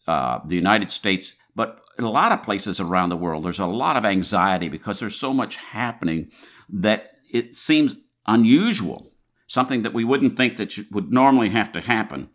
uh, 0.08 0.39
the 0.46 0.55
United 0.55 0.89
States, 0.89 1.36
but 1.56 1.82
in 1.98 2.04
a 2.04 2.12
lot 2.12 2.32
of 2.32 2.44
places 2.44 2.80
around 2.80 3.10
the 3.10 3.18
world. 3.18 3.46
There's 3.46 3.60
a 3.60 3.66
lot 3.66 3.98
of 3.98 4.06
anxiety 4.06 4.70
because 4.70 5.00
there's 5.00 5.16
so 5.16 5.34
much 5.34 5.56
happening 5.56 6.32
that 6.70 7.12
it 7.32 7.56
seems 7.56 7.98
unusual, 8.28 9.12
something 9.48 9.84
that 9.84 9.94
we 9.94 10.04
wouldn't 10.04 10.38
think 10.38 10.58
that 10.58 10.74
would 10.92 11.12
normally 11.12 11.50
have 11.50 11.72
to 11.74 11.82
happen. 11.82 12.30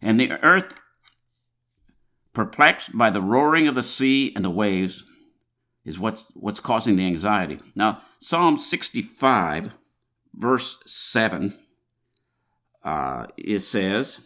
And 0.00 0.20
the 0.20 0.32
earth, 0.42 0.74
perplexed 2.32 2.96
by 2.96 3.10
the 3.10 3.22
roaring 3.22 3.66
of 3.66 3.74
the 3.74 3.82
sea 3.82 4.32
and 4.36 4.44
the 4.44 4.50
waves, 4.50 5.04
is 5.84 5.98
what's, 5.98 6.26
what's 6.34 6.60
causing 6.60 6.96
the 6.96 7.06
anxiety. 7.06 7.60
Now, 7.74 8.02
Psalm 8.20 8.56
65, 8.56 9.74
verse 10.34 10.78
7 10.86 11.58
uh, 12.84 13.26
it 13.38 13.60
says, 13.60 14.20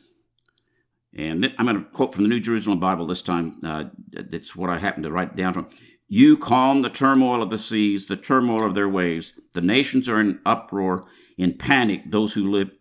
and 1.16 1.52
I'm 1.58 1.66
going 1.66 1.78
to 1.78 1.90
quote 1.90 2.14
from 2.14 2.24
the 2.24 2.30
New 2.30 2.40
Jerusalem 2.40 2.80
Bible 2.80 3.06
this 3.06 3.22
time. 3.22 3.58
Uh, 3.64 3.84
what 4.54 4.70
I 4.70 4.78
happened 4.78 5.04
to 5.04 5.12
write 5.12 5.36
down 5.36 5.52
from. 5.52 5.68
You 6.08 6.38
calm 6.38 6.82
the 6.82 6.90
turmoil 6.90 7.42
of 7.42 7.50
the 7.50 7.58
seas, 7.58 8.06
the 8.06 8.16
turmoil 8.16 8.64
of 8.64 8.74
their 8.74 8.88
waves. 8.88 9.34
The 9.54 9.60
nations 9.60 10.08
are 10.08 10.20
in 10.20 10.40
uproar, 10.46 11.06
in 11.36 11.58
panic, 11.58 12.10
those 12.10 12.32
who 12.32 12.50
live 12.50 12.72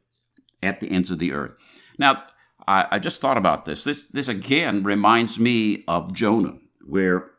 at 0.64 0.80
the 0.80 0.90
ends 0.90 1.12
of 1.12 1.20
the 1.20 1.34
earth. 1.34 1.58
Now, 1.98 2.24
I, 2.68 2.86
I 2.92 3.00
just 3.00 3.22
thought 3.22 3.38
about 3.38 3.66
this. 3.66 3.84
This, 3.84 4.04
this 4.06 4.28
again 4.28 4.84
reminds 4.84 5.40
me 5.40 5.84
of 5.88 6.14
Jonah, 6.14 6.58
where 6.86 7.32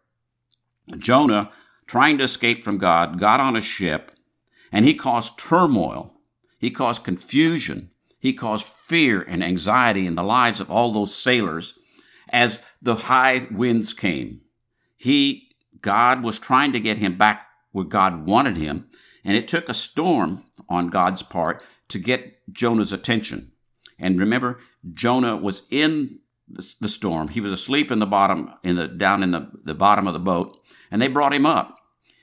Jonah, 0.99 1.51
trying 1.87 2.19
to 2.19 2.25
escape 2.25 2.65
from 2.65 2.79
God, 2.79 3.19
got 3.19 3.41
on 3.41 3.57
a 3.57 3.61
ship 3.61 4.13
and 4.73 4.85
he 4.85 4.95
caused 4.95 5.39
turmoil. 5.39 6.15
He 6.59 6.71
caused 6.71 7.05
confusion 7.05 7.91
he 8.19 8.33
caused 8.33 8.67
fear 8.67 9.23
and 9.23 9.43
anxiety 9.43 10.07
in 10.07 10.15
the 10.15 10.23
lives 10.23 10.61
of 10.61 10.71
all 10.71 10.93
those 10.93 11.15
sailors 11.15 11.79
as 12.31 12.63
the 12.83 12.95
high 12.95 13.47
winds 13.51 13.95
came. 13.95 14.41
He, 14.97 15.51
God 15.81 16.23
was 16.25 16.39
trying 16.39 16.73
to 16.73 16.81
get 16.81 16.99
him 16.99 17.17
back 17.17 17.47
where 17.73 17.85
God 17.85 18.27
wanted 18.27 18.57
him, 18.57 18.89
and 19.25 19.37
it 19.37 19.49
took 19.49 19.69
a 19.69 19.75
storm 19.75 20.45
on 20.69 20.89
God's 20.89 21.23
part 21.23 21.63
to 21.89 21.99
get 21.99 22.53
Jonah's 22.53 22.93
attention. 22.93 23.53
And 23.99 24.19
remember, 24.19 24.59
Jonah 24.95 25.37
was 25.37 25.63
in 25.71 26.21
the 26.49 26.89
storm. 26.89 27.29
He 27.29 27.41
was 27.41 27.53
asleep 27.53 27.91
in 27.91 27.99
the 27.99 28.07
bottom, 28.07 28.51
in 28.63 28.77
the 28.77 28.89
down 28.89 29.23
in 29.23 29.33
the, 29.33 29.51
the 29.65 29.75
bottom 29.75 30.07
of 30.07 30.15
the 30.15 30.19
boat, 30.19 30.59
and 30.91 31.01
they 31.01 31.09
brought 31.09 31.35
him 31.35 31.47
up. 31.47 31.79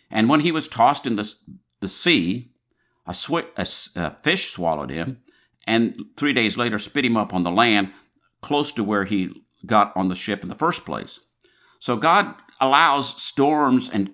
And 0.09 0.29
when 0.29 0.39
he 0.41 0.51
was 0.51 0.67
tossed 0.67 1.05
in 1.05 1.15
the, 1.15 1.35
the 1.79 1.87
sea, 1.87 2.51
a, 3.05 3.13
sw- 3.13 3.51
a, 3.55 3.67
a 3.95 4.17
fish 4.21 4.49
swallowed 4.49 4.89
him, 4.89 5.21
and 5.67 5.95
three 6.17 6.33
days 6.33 6.57
later 6.57 6.79
spit 6.79 7.05
him 7.05 7.17
up 7.17 7.33
on 7.33 7.43
the 7.43 7.51
land 7.51 7.91
close 8.41 8.71
to 8.73 8.83
where 8.83 9.05
he 9.05 9.43
got 9.65 9.91
on 9.95 10.07
the 10.09 10.15
ship 10.15 10.43
in 10.43 10.49
the 10.49 10.55
first 10.55 10.85
place. 10.85 11.19
So 11.79 11.97
God 11.97 12.35
allows 12.61 13.21
storms 13.21 13.89
and, 13.89 14.11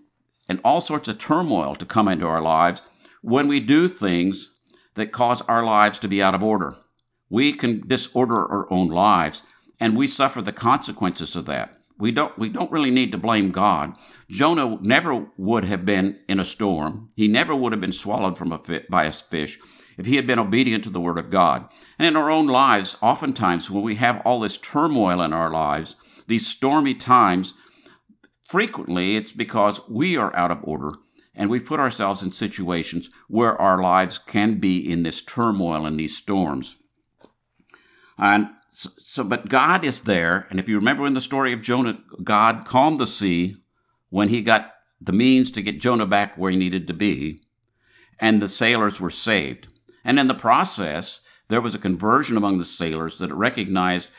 and 0.47 0.59
all 0.63 0.81
sorts 0.81 1.07
of 1.07 1.17
turmoil 1.17 1.75
to 1.75 1.85
come 1.85 2.07
into 2.07 2.25
our 2.25 2.41
lives 2.41 2.81
when 3.21 3.47
we 3.47 3.59
do 3.59 3.87
things 3.87 4.49
that 4.95 5.11
cause 5.11 5.41
our 5.43 5.63
lives 5.63 5.99
to 5.99 6.07
be 6.07 6.21
out 6.21 6.35
of 6.35 6.43
order. 6.43 6.75
We 7.29 7.53
can 7.53 7.87
disorder 7.87 8.45
our 8.45 8.71
own 8.71 8.89
lives, 8.89 9.41
and 9.79 9.95
we 9.95 10.07
suffer 10.07 10.41
the 10.41 10.51
consequences 10.51 11.35
of 11.35 11.45
that. 11.45 11.77
We 11.97 12.11
don't, 12.11 12.37
we 12.37 12.49
don't 12.49 12.71
really 12.71 12.91
need 12.91 13.11
to 13.13 13.17
blame 13.17 13.51
God. 13.51 13.95
Jonah 14.29 14.77
never 14.81 15.27
would 15.37 15.63
have 15.65 15.85
been 15.85 16.19
in 16.27 16.39
a 16.39 16.45
storm. 16.45 17.09
He 17.15 17.27
never 17.27 17.55
would 17.55 17.71
have 17.71 17.79
been 17.79 17.91
swallowed 17.91 18.37
from 18.37 18.51
a 18.51 18.57
fit, 18.57 18.89
by 18.89 19.05
a 19.05 19.11
fish 19.11 19.59
if 20.01 20.07
he 20.07 20.15
had 20.15 20.25
been 20.25 20.39
obedient 20.39 20.83
to 20.83 20.89
the 20.89 20.99
Word 20.99 21.19
of 21.19 21.29
God. 21.29 21.69
And 21.99 22.07
in 22.07 22.15
our 22.15 22.31
own 22.31 22.47
lives, 22.47 22.97
oftentimes 23.03 23.69
when 23.69 23.83
we 23.83 23.97
have 23.97 24.19
all 24.25 24.39
this 24.39 24.57
turmoil 24.57 25.21
in 25.21 25.31
our 25.31 25.51
lives, 25.51 25.95
these 26.25 26.47
stormy 26.47 26.95
times, 26.95 27.53
frequently 28.43 29.15
it's 29.15 29.31
because 29.31 29.87
we 29.87 30.17
are 30.17 30.35
out 30.35 30.49
of 30.49 30.57
order 30.63 30.93
and 31.35 31.51
we 31.51 31.59
put 31.59 31.79
ourselves 31.79 32.23
in 32.23 32.31
situations 32.31 33.11
where 33.27 33.55
our 33.61 33.79
lives 33.79 34.17
can 34.17 34.59
be 34.59 34.79
in 34.79 35.03
this 35.03 35.21
turmoil 35.21 35.85
and 35.85 35.99
these 35.99 36.17
storms. 36.17 36.77
And 38.17 38.47
so, 38.71 39.23
but 39.23 39.49
God 39.49 39.85
is 39.85 40.01
there. 40.01 40.47
And 40.49 40.59
if 40.59 40.67
you 40.67 40.77
remember 40.77 41.05
in 41.05 41.13
the 41.13 41.21
story 41.21 41.53
of 41.53 41.61
Jonah, 41.61 41.99
God 42.23 42.65
calmed 42.65 42.99
the 42.99 43.05
sea 43.05 43.57
when 44.09 44.29
he 44.29 44.41
got 44.41 44.73
the 44.99 45.13
means 45.13 45.51
to 45.51 45.61
get 45.61 45.79
Jonah 45.79 46.07
back 46.07 46.35
where 46.39 46.49
he 46.49 46.57
needed 46.57 46.87
to 46.87 46.93
be, 46.95 47.43
and 48.19 48.41
the 48.41 48.49
sailors 48.49 48.99
were 48.99 49.11
saved. 49.11 49.67
And 50.03 50.19
in 50.19 50.27
the 50.27 50.33
process, 50.33 51.21
there 51.47 51.61
was 51.61 51.75
a 51.75 51.79
conversion 51.79 52.37
among 52.37 52.57
the 52.57 52.65
sailors 52.65 53.19
that 53.19 53.33
recognized 53.33 54.09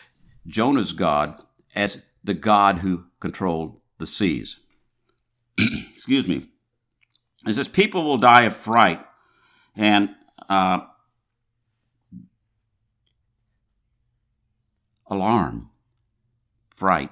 Jonah's 0.47 0.93
God 0.93 1.41
as 1.75 2.05
the 2.23 2.35
God 2.35 2.79
who 2.79 3.05
controlled 3.21 3.81
the 3.99 4.07
seas. 4.07 4.59
Excuse 5.93 6.27
me. 6.27 6.49
It 7.47 7.55
says, 7.55 7.69
People 7.69 8.05
will 8.05 8.19
die 8.19 8.43
of 8.43 8.55
fright 8.55 9.05
and 9.75 10.11
uh, 10.49 10.81
alarm, 15.07 15.71
fright. 16.71 17.11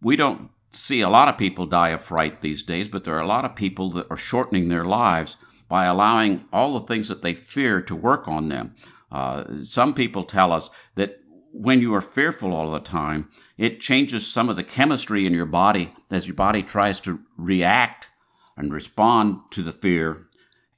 We 0.00 0.16
don't 0.16 0.50
see 0.72 1.00
a 1.00 1.08
lot 1.08 1.28
of 1.28 1.38
people 1.38 1.66
die 1.66 1.90
of 1.90 2.02
fright 2.02 2.40
these 2.40 2.62
days, 2.62 2.88
but 2.88 3.04
there 3.04 3.14
are 3.14 3.20
a 3.20 3.26
lot 3.26 3.44
of 3.44 3.54
people 3.54 3.90
that 3.90 4.06
are 4.10 4.16
shortening 4.16 4.68
their 4.68 4.84
lives 4.84 5.36
by 5.72 5.86
allowing 5.86 6.44
all 6.52 6.74
the 6.74 6.86
things 6.86 7.08
that 7.08 7.22
they 7.22 7.32
fear 7.32 7.80
to 7.80 7.96
work 7.96 8.28
on 8.28 8.50
them. 8.50 8.74
Uh, 9.10 9.42
some 9.62 9.94
people 9.94 10.22
tell 10.22 10.52
us 10.52 10.68
that 10.96 11.20
when 11.50 11.80
you 11.80 11.94
are 11.94 12.02
fearful 12.02 12.52
all 12.52 12.70
the 12.70 12.78
time, 12.78 13.30
it 13.56 13.80
changes 13.80 14.26
some 14.26 14.50
of 14.50 14.56
the 14.56 14.62
chemistry 14.62 15.24
in 15.24 15.32
your 15.32 15.46
body 15.46 15.90
as 16.10 16.26
your 16.26 16.34
body 16.34 16.62
tries 16.62 17.00
to 17.00 17.20
react 17.38 18.10
and 18.54 18.70
respond 18.70 19.38
to 19.50 19.62
the 19.62 19.72
fear 19.72 20.26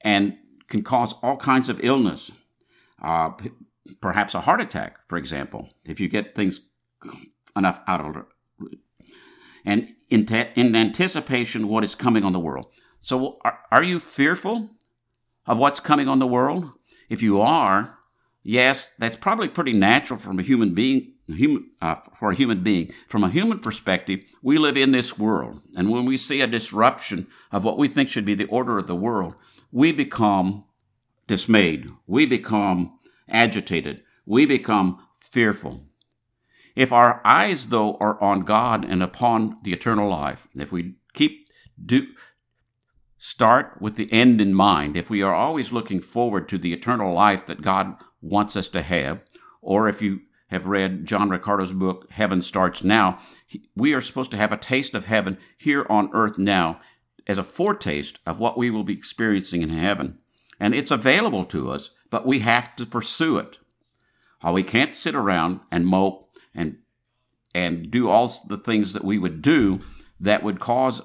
and 0.03 0.37
can 0.69 0.85
cause 0.85 1.13
all 1.25 1.39
kinds 1.39 1.69
of 1.69 1.81
illness. 1.83 2.31
Uh, 3.03 3.31
perhaps 4.01 4.33
a 4.33 4.43
heart 4.43 4.61
attack, 4.61 4.99
for 5.09 5.19
example, 5.19 5.71
if 5.85 5.99
you 5.99 6.09
get 6.09 6.37
things 6.37 6.61
enough 7.57 7.81
out 7.89 8.01
of. 8.01 8.27
And 9.65 9.89
in, 10.09 10.25
te- 10.25 10.53
in 10.55 10.77
anticipation 10.77 11.67
what 11.67 11.83
is 11.83 11.97
coming 11.97 12.23
on 12.23 12.33
the 12.33 12.39
world. 12.39 12.67
So, 13.01 13.39
are, 13.45 13.59
are 13.73 13.83
you 13.83 13.99
fearful? 13.99 14.71
Of 15.47 15.59
what's 15.59 15.81
coming 15.81 16.09
on 16.09 16.19
the 16.19 16.27
world? 16.27 16.71
If 17.09 17.23
you 17.23 17.41
are, 17.41 17.99
yes, 18.43 18.93
that's 18.99 19.17
probably 19.17 19.49
pretty 19.49 19.73
natural 19.73 20.19
from 20.19 20.39
a 20.39 20.43
human 20.43 20.75
being. 20.75 21.13
Human, 21.27 21.71
uh, 21.81 21.95
for 22.15 22.31
a 22.31 22.35
human 22.35 22.63
being, 22.63 22.91
from 23.09 23.25
a 23.25 23.31
human 23.31 23.59
perspective, 23.61 24.21
we 24.43 24.59
live 24.59 24.77
in 24.77 24.93
this 24.93 25.19
world, 25.19 25.63
and 25.75 25.89
when 25.89 26.05
we 26.05 26.19
see 26.19 26.43
a 26.43 26.47
disruption 26.47 27.29
of 27.51 27.65
what 27.65 27.79
we 27.79 27.89
think 27.89 28.11
should 28.11 28.27
be 28.27 28.35
the 28.35 28.45
order 28.45 28.77
of 28.77 28.87
the 28.87 28.95
world, 28.95 29.35
we 29.73 29.91
become 29.91 30.65
dismayed. 31.27 31.89
We 32.07 32.27
become 32.27 32.99
agitated. 33.27 34.03
We 34.27 34.45
become 34.45 34.99
fearful. 35.19 35.87
If 36.77 36.93
our 36.93 37.23
eyes, 37.25 37.69
though, 37.69 37.97
are 38.01 38.21
on 38.23 38.41
God 38.41 38.85
and 38.85 39.03
upon 39.03 39.59
the 39.63 39.73
eternal 39.73 40.11
life, 40.11 40.47
if 40.57 40.73
we 40.73 40.97
keep 41.15 41.47
do, 41.83 42.09
start 43.25 43.81
with 43.81 43.97
the 43.97 44.13
end 44.13 44.39
in 44.39 44.53
mind, 44.53 44.99
if 44.99 45.09
we 45.09 45.23
are 45.23 45.35
always 45.35 45.73
looking 45.73 45.99
forward 45.99 46.47
to 46.47 46.59
the 46.59 46.75
eternal 46.75 47.15
life 47.15 47.47
that 47.47 47.63
God 47.63 47.95
wants 48.21 48.55
us 48.55 48.69
to 48.69 48.83
have, 48.83 49.23
or 49.63 49.89
if 49.89 50.03
you 50.03 50.21
have 50.49 50.67
read 50.67 51.07
John 51.07 51.31
Riccardo's 51.31 51.73
book, 51.73 52.07
Heaven 52.11 52.43
Starts 52.43 52.85
Now, 52.85 53.19
we 53.75 53.95
are 53.95 54.03
supposed 54.03 54.31
to 54.33 54.37
have 54.37 54.53
a 54.53 54.59
taste 54.59 54.95
of 54.95 55.07
heaven 55.07 55.39
here 55.57 55.87
on 55.89 56.11
earth 56.13 56.37
now 56.37 56.81
as 57.27 57.39
a 57.39 57.43
foretaste 57.43 58.19
of 58.27 58.41
what 58.41 58.59
we 58.59 58.69
will 58.69 58.85
be 58.85 58.93
experiencing 58.93 59.63
in 59.63 59.71
heaven. 59.71 60.19
And 60.61 60.75
it's 60.75 60.91
available 60.91 61.45
to 61.47 61.71
us, 61.71 61.89
but 62.11 62.27
we 62.27 62.41
have 62.41 62.77
to 62.77 62.85
pursue 62.85 63.39
it. 63.39 63.57
we 64.53 64.63
can't 64.63 64.95
sit 64.95 65.15
around 65.15 65.61
and 65.73 65.87
mope 65.87 66.29
and 66.55 66.77
and 67.55 67.91
do 67.91 68.11
all 68.11 68.31
the 68.49 68.59
things 68.59 68.93
that 68.93 69.05
we 69.05 69.19
would 69.19 69.41
do 69.41 69.81
that 70.21 70.43
would 70.43 70.61
cause 70.61 71.01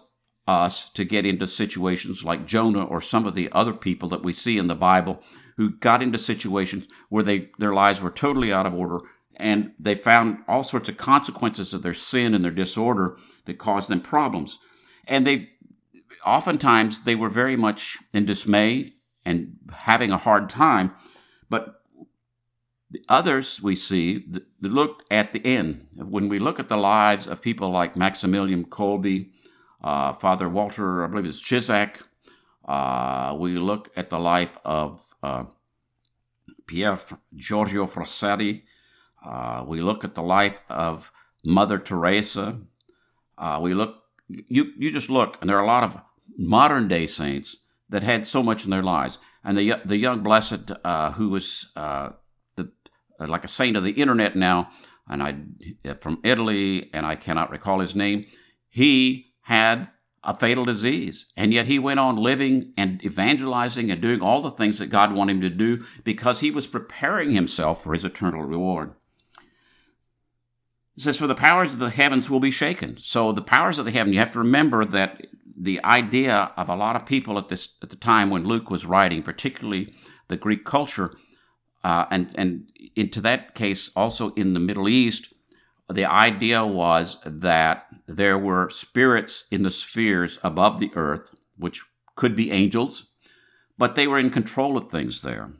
us 0.49 0.89
to 0.89 1.05
get 1.05 1.25
into 1.25 1.45
situations 1.45 2.25
like 2.25 2.47
Jonah 2.47 2.83
or 2.83 2.99
some 2.99 3.27
of 3.27 3.35
the 3.35 3.49
other 3.51 3.73
people 3.73 4.09
that 4.09 4.23
we 4.23 4.33
see 4.33 4.57
in 4.57 4.67
the 4.67 4.75
Bible 4.75 5.21
who 5.57 5.69
got 5.69 6.01
into 6.01 6.17
situations 6.17 6.87
where 7.09 7.23
they 7.23 7.49
their 7.59 7.73
lives 7.73 8.01
were 8.01 8.09
totally 8.09 8.51
out 8.51 8.65
of 8.65 8.73
order 8.73 8.99
and 9.35 9.71
they 9.79 9.93
found 9.93 10.39
all 10.47 10.63
sorts 10.63 10.89
of 10.89 10.97
consequences 10.97 11.73
of 11.73 11.83
their 11.83 11.93
sin 11.93 12.33
and 12.33 12.43
their 12.43 12.51
disorder 12.51 13.17
that 13.45 13.59
caused 13.59 13.89
them 13.89 14.01
problems. 14.01 14.57
And 15.07 15.25
they 15.25 15.49
oftentimes 16.25 17.01
they 17.01 17.15
were 17.15 17.29
very 17.29 17.55
much 17.55 17.99
in 18.11 18.25
dismay 18.25 18.93
and 19.23 19.55
having 19.71 20.11
a 20.11 20.17
hard 20.17 20.49
time, 20.49 20.93
but 21.47 21.83
the 22.89 23.03
others 23.07 23.61
we 23.61 23.75
see 23.75 24.25
look 24.61 25.03
at 25.11 25.31
the 25.31 25.45
end. 25.45 25.87
When 25.95 26.27
we 26.27 26.39
look 26.39 26.59
at 26.59 26.69
the 26.69 26.77
lives 26.77 27.27
of 27.27 27.41
people 27.41 27.69
like 27.69 27.95
Maximilian 27.95 28.65
Kolbe, 28.65 29.29
uh, 29.83 30.11
Father 30.13 30.49
Walter, 30.49 31.03
I 31.03 31.07
believe 31.07 31.25
it's 31.25 31.41
Ciszek, 31.41 32.01
uh, 32.65 33.35
we 33.37 33.57
look 33.57 33.89
at 33.95 34.09
the 34.09 34.19
life 34.19 34.57
of 34.63 35.15
uh, 35.23 35.45
Pier 36.67 36.97
Giorgio 37.35 37.85
Frassati, 37.85 38.63
uh, 39.25 39.63
we 39.67 39.81
look 39.81 40.03
at 40.03 40.15
the 40.15 40.23
life 40.23 40.61
of 40.69 41.11
Mother 41.43 41.77
Teresa. 41.77 42.59
Uh, 43.37 43.59
we 43.61 43.73
look, 43.73 44.03
you, 44.27 44.71
you 44.77 44.91
just 44.91 45.09
look, 45.09 45.37
and 45.41 45.49
there 45.49 45.57
are 45.57 45.63
a 45.63 45.67
lot 45.67 45.83
of 45.83 46.01
modern 46.37 46.87
day 46.87 47.07
saints 47.07 47.57
that 47.89 48.03
had 48.03 48.27
so 48.27 48.43
much 48.43 48.63
in 48.63 48.71
their 48.71 48.83
lives. 48.83 49.17
And 49.43 49.57
the, 49.57 49.75
the 49.83 49.97
young 49.97 50.21
blessed 50.21 50.71
uh, 50.83 51.11
who 51.11 51.29
was 51.29 51.69
uh, 51.75 52.09
like 53.19 53.43
a 53.43 53.49
saint 53.49 53.75
of 53.75 53.83
the 53.83 53.91
internet 53.91 54.35
now, 54.35 54.69
and 55.07 55.23
I 55.23 55.95
from 55.99 56.19
Italy, 56.23 56.89
and 56.93 57.05
I 57.05 57.15
cannot 57.15 57.49
recall 57.49 57.79
his 57.79 57.95
name. 57.95 58.25
He 58.69 59.28
had 59.49 59.87
a 60.23 60.35
fatal 60.35 60.63
disease, 60.63 61.25
and 61.35 61.51
yet 61.51 61.65
he 61.65 61.79
went 61.79 61.99
on 61.99 62.15
living 62.17 62.71
and 62.77 63.03
evangelizing 63.03 63.89
and 63.89 63.99
doing 63.99 64.21
all 64.21 64.43
the 64.43 64.51
things 64.51 64.77
that 64.77 64.91
God 64.91 65.11
wanted 65.11 65.37
him 65.37 65.41
to 65.41 65.49
do 65.49 65.85
because 66.03 66.41
he 66.41 66.51
was 66.51 66.67
preparing 66.67 67.31
himself 67.31 67.83
for 67.83 67.93
his 67.93 68.05
eternal 68.05 68.43
reward. 68.43 68.93
It 70.95 71.01
says, 71.01 71.17
For 71.17 71.25
the 71.25 71.33
powers 71.33 71.73
of 71.73 71.79
the 71.79 71.89
heavens 71.89 72.29
will 72.29 72.39
be 72.39 72.51
shaken. 72.51 72.97
So 72.97 73.31
the 73.31 73.41
powers 73.41 73.79
of 73.79 73.85
the 73.85 73.91
heaven, 73.91 74.13
you 74.13 74.19
have 74.19 74.31
to 74.33 74.39
remember 74.39 74.85
that 74.85 75.25
the 75.57 75.83
idea 75.83 76.51
of 76.55 76.69
a 76.69 76.75
lot 76.75 76.95
of 76.95 77.07
people 77.07 77.39
at 77.39 77.49
this 77.49 77.69
at 77.81 77.89
the 77.89 77.95
time 77.95 78.29
when 78.29 78.43
Luke 78.43 78.69
was 78.69 78.85
writing, 78.85 79.23
particularly 79.23 79.95
the 80.27 80.37
Greek 80.37 80.63
culture, 80.63 81.15
uh, 81.83 82.05
and 82.11 82.35
and 82.37 82.69
into 82.95 83.19
that 83.21 83.55
case 83.55 83.89
also 83.95 84.31
in 84.35 84.53
the 84.53 84.59
Middle 84.59 84.87
East, 84.87 85.33
the 85.89 86.05
idea 86.05 86.65
was 86.65 87.17
that 87.25 87.87
there 88.05 88.37
were 88.37 88.69
spirits 88.69 89.45
in 89.51 89.63
the 89.63 89.71
spheres 89.71 90.39
above 90.43 90.79
the 90.79 90.91
earth, 90.95 91.31
which 91.57 91.83
could 92.15 92.35
be 92.35 92.51
angels, 92.51 93.07
but 93.77 93.95
they 93.95 94.07
were 94.07 94.19
in 94.19 94.29
control 94.29 94.77
of 94.77 94.89
things 94.89 95.21
there, 95.21 95.53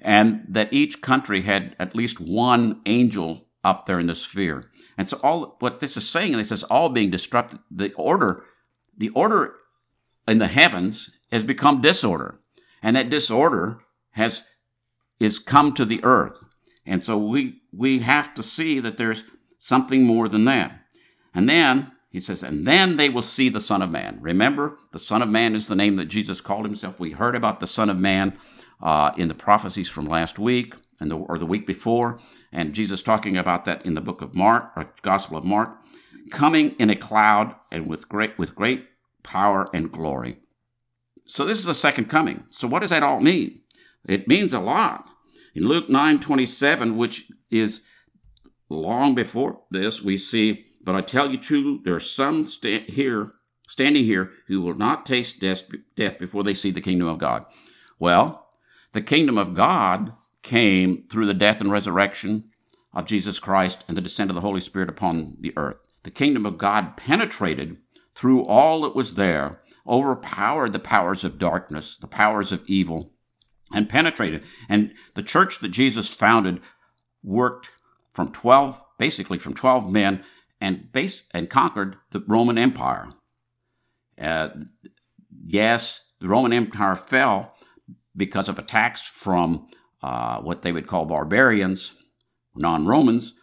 and 0.00 0.44
that 0.48 0.72
each 0.72 1.00
country 1.00 1.42
had 1.42 1.74
at 1.78 1.96
least 1.96 2.20
one 2.20 2.80
angel 2.86 3.46
up 3.64 3.86
there 3.86 4.00
in 4.00 4.08
the 4.08 4.14
sphere. 4.14 4.70
And 4.98 5.08
so 5.08 5.18
all 5.22 5.56
what 5.60 5.80
this 5.80 5.96
is 5.96 6.08
saying, 6.08 6.36
this 6.36 6.52
is 6.52 6.64
all 6.64 6.88
being 6.88 7.10
disrupted. 7.10 7.60
The 7.70 7.92
order, 7.94 8.44
the 8.96 9.10
order 9.10 9.54
in 10.28 10.38
the 10.38 10.48
heavens 10.48 11.10
has 11.30 11.44
become 11.44 11.80
disorder, 11.80 12.40
and 12.82 12.94
that 12.96 13.10
disorder 13.10 13.78
has 14.10 14.42
is 15.18 15.38
come 15.38 15.72
to 15.72 15.84
the 15.84 16.02
earth. 16.04 16.42
And 16.84 17.04
so 17.04 17.16
we, 17.16 17.62
we 17.72 18.00
have 18.00 18.34
to 18.34 18.42
see 18.42 18.80
that 18.80 18.96
there's 18.96 19.22
something 19.62 20.02
more 20.02 20.28
than 20.28 20.44
that. 20.44 20.76
And 21.32 21.48
then 21.48 21.92
he 22.10 22.18
says, 22.18 22.42
and 22.42 22.66
then 22.66 22.96
they 22.96 23.08
will 23.08 23.22
see 23.22 23.48
the 23.48 23.60
Son 23.60 23.80
of 23.80 23.90
Man. 23.90 24.18
Remember, 24.20 24.76
the 24.90 24.98
Son 24.98 25.22
of 25.22 25.28
Man 25.28 25.54
is 25.54 25.68
the 25.68 25.76
name 25.76 25.94
that 25.96 26.06
Jesus 26.06 26.40
called 26.40 26.64
himself. 26.64 26.98
We 26.98 27.12
heard 27.12 27.36
about 27.36 27.60
the 27.60 27.68
Son 27.68 27.88
of 27.88 27.96
Man 27.96 28.36
uh, 28.82 29.12
in 29.16 29.28
the 29.28 29.34
prophecies 29.34 29.88
from 29.88 30.06
last 30.06 30.36
week 30.36 30.74
and 30.98 31.12
the, 31.12 31.16
or 31.16 31.38
the 31.38 31.46
week 31.46 31.64
before, 31.64 32.18
and 32.50 32.74
Jesus 32.74 33.04
talking 33.04 33.36
about 33.36 33.64
that 33.64 33.86
in 33.86 33.94
the 33.94 34.00
book 34.00 34.20
of 34.20 34.34
Mark, 34.34 34.72
or 34.76 34.92
Gospel 35.02 35.38
of 35.38 35.44
Mark, 35.44 35.78
coming 36.30 36.74
in 36.80 36.90
a 36.90 36.96
cloud 36.96 37.54
and 37.70 37.86
with 37.86 38.08
great 38.08 38.36
with 38.38 38.56
great 38.56 38.88
power 39.22 39.68
and 39.72 39.92
glory. 39.92 40.38
So 41.24 41.44
this 41.44 41.58
is 41.58 41.66
the 41.66 41.74
second 41.74 42.06
coming. 42.06 42.44
So 42.50 42.66
what 42.66 42.80
does 42.80 42.90
that 42.90 43.04
all 43.04 43.20
mean? 43.20 43.60
It 44.06 44.26
means 44.26 44.52
a 44.52 44.60
lot. 44.60 45.08
In 45.54 45.68
Luke 45.68 45.88
9:27, 45.88 46.96
which 46.96 47.30
is 47.50 47.80
long 48.72 49.14
before 49.14 49.60
this, 49.70 50.02
we 50.02 50.16
see, 50.16 50.66
"But 50.82 50.94
I 50.94 51.00
tell 51.00 51.30
you 51.30 51.38
true, 51.38 51.80
there 51.84 51.94
are 51.94 52.00
some 52.00 52.46
sta- 52.46 52.86
here 52.88 53.32
standing 53.68 54.04
here 54.04 54.32
who 54.46 54.60
will 54.60 54.74
not 54.74 55.06
taste 55.06 55.40
death, 55.40 55.64
death 55.96 56.18
before 56.18 56.42
they 56.42 56.54
see 56.54 56.70
the 56.70 56.80
kingdom 56.80 57.08
of 57.08 57.18
God." 57.18 57.44
Well, 57.98 58.48
the 58.92 59.02
kingdom 59.02 59.38
of 59.38 59.54
God 59.54 60.12
came 60.42 61.04
through 61.08 61.26
the 61.26 61.34
death 61.34 61.60
and 61.60 61.70
resurrection 61.70 62.44
of 62.92 63.06
Jesus 63.06 63.38
Christ 63.38 63.84
and 63.88 63.96
the 63.96 64.02
descent 64.02 64.30
of 64.30 64.34
the 64.34 64.40
Holy 64.40 64.60
Spirit 64.60 64.88
upon 64.88 65.36
the 65.40 65.52
earth. 65.56 65.76
The 66.02 66.10
kingdom 66.10 66.44
of 66.44 66.58
God 66.58 66.96
penetrated 66.96 67.78
through 68.14 68.44
all 68.44 68.82
that 68.82 68.96
was 68.96 69.14
there, 69.14 69.62
overpowered 69.86 70.72
the 70.72 70.78
powers 70.78 71.24
of 71.24 71.38
darkness, 71.38 71.96
the 71.96 72.06
powers 72.06 72.52
of 72.52 72.62
evil, 72.66 73.12
and 73.72 73.88
penetrated. 73.88 74.44
And 74.68 74.92
the 75.14 75.22
church 75.22 75.60
that 75.60 75.68
Jesus 75.68 76.08
founded 76.08 76.60
worked 77.22 77.70
from 78.12 78.28
12, 78.28 78.82
basically 78.98 79.38
from 79.38 79.54
12 79.54 79.90
men, 79.90 80.24
and, 80.60 80.92
base, 80.92 81.24
and 81.32 81.50
conquered 81.50 81.96
the 82.10 82.22
Roman 82.26 82.58
Empire. 82.58 83.08
Uh, 84.20 84.48
yes, 85.44 86.00
the 86.20 86.28
Roman 86.28 86.52
Empire 86.52 86.94
fell 86.94 87.54
because 88.16 88.48
of 88.48 88.58
attacks 88.58 89.06
from 89.06 89.66
uh, 90.02 90.40
what 90.40 90.62
they 90.62 90.72
would 90.72 90.86
call 90.86 91.04
barbarians, 91.04 91.94
non 92.54 92.86
Romans, 92.86 93.34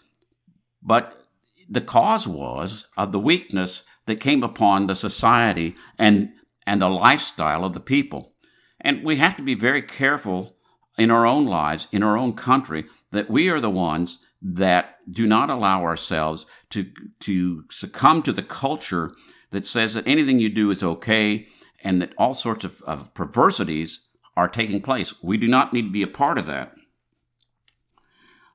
but 0.81 1.25
the 1.69 1.81
cause 1.81 2.27
was 2.27 2.85
of 2.97 3.11
the 3.11 3.19
weakness 3.19 3.83
that 4.05 4.19
came 4.19 4.43
upon 4.43 4.87
the 4.87 4.95
society 4.95 5.75
and, 5.97 6.29
and 6.65 6.81
the 6.81 6.89
lifestyle 6.89 7.63
of 7.63 7.73
the 7.73 7.79
people. 7.79 8.33
And 8.81 9.03
we 9.03 9.17
have 9.17 9.35
to 9.37 9.43
be 9.43 9.55
very 9.55 9.81
careful 9.81 10.57
in 10.97 11.11
our 11.11 11.25
own 11.25 11.45
lives, 11.45 11.87
in 11.91 12.01
our 12.01 12.17
own 12.17 12.33
country, 12.33 12.85
that 13.11 13.29
we 13.29 13.49
are 13.49 13.59
the 13.59 13.69
ones 13.69 14.19
that 14.41 14.97
do 15.09 15.27
not 15.27 15.49
allow 15.49 15.83
ourselves 15.83 16.45
to, 16.69 16.91
to 17.19 17.63
succumb 17.69 18.21
to 18.23 18.31
the 18.31 18.43
culture 18.43 19.11
that 19.51 19.65
says 19.65 19.93
that 19.93 20.07
anything 20.07 20.39
you 20.39 20.49
do 20.49 20.71
is 20.71 20.83
okay 20.83 21.47
and 21.83 22.01
that 22.01 22.13
all 22.17 22.33
sorts 22.33 22.63
of, 22.63 22.81
of 22.83 23.13
perversities 23.13 24.01
are 24.37 24.47
taking 24.47 24.81
place. 24.81 25.13
We 25.21 25.37
do 25.37 25.47
not 25.47 25.73
need 25.73 25.83
to 25.83 25.91
be 25.91 26.01
a 26.01 26.07
part 26.07 26.37
of 26.37 26.45
that. 26.45 26.73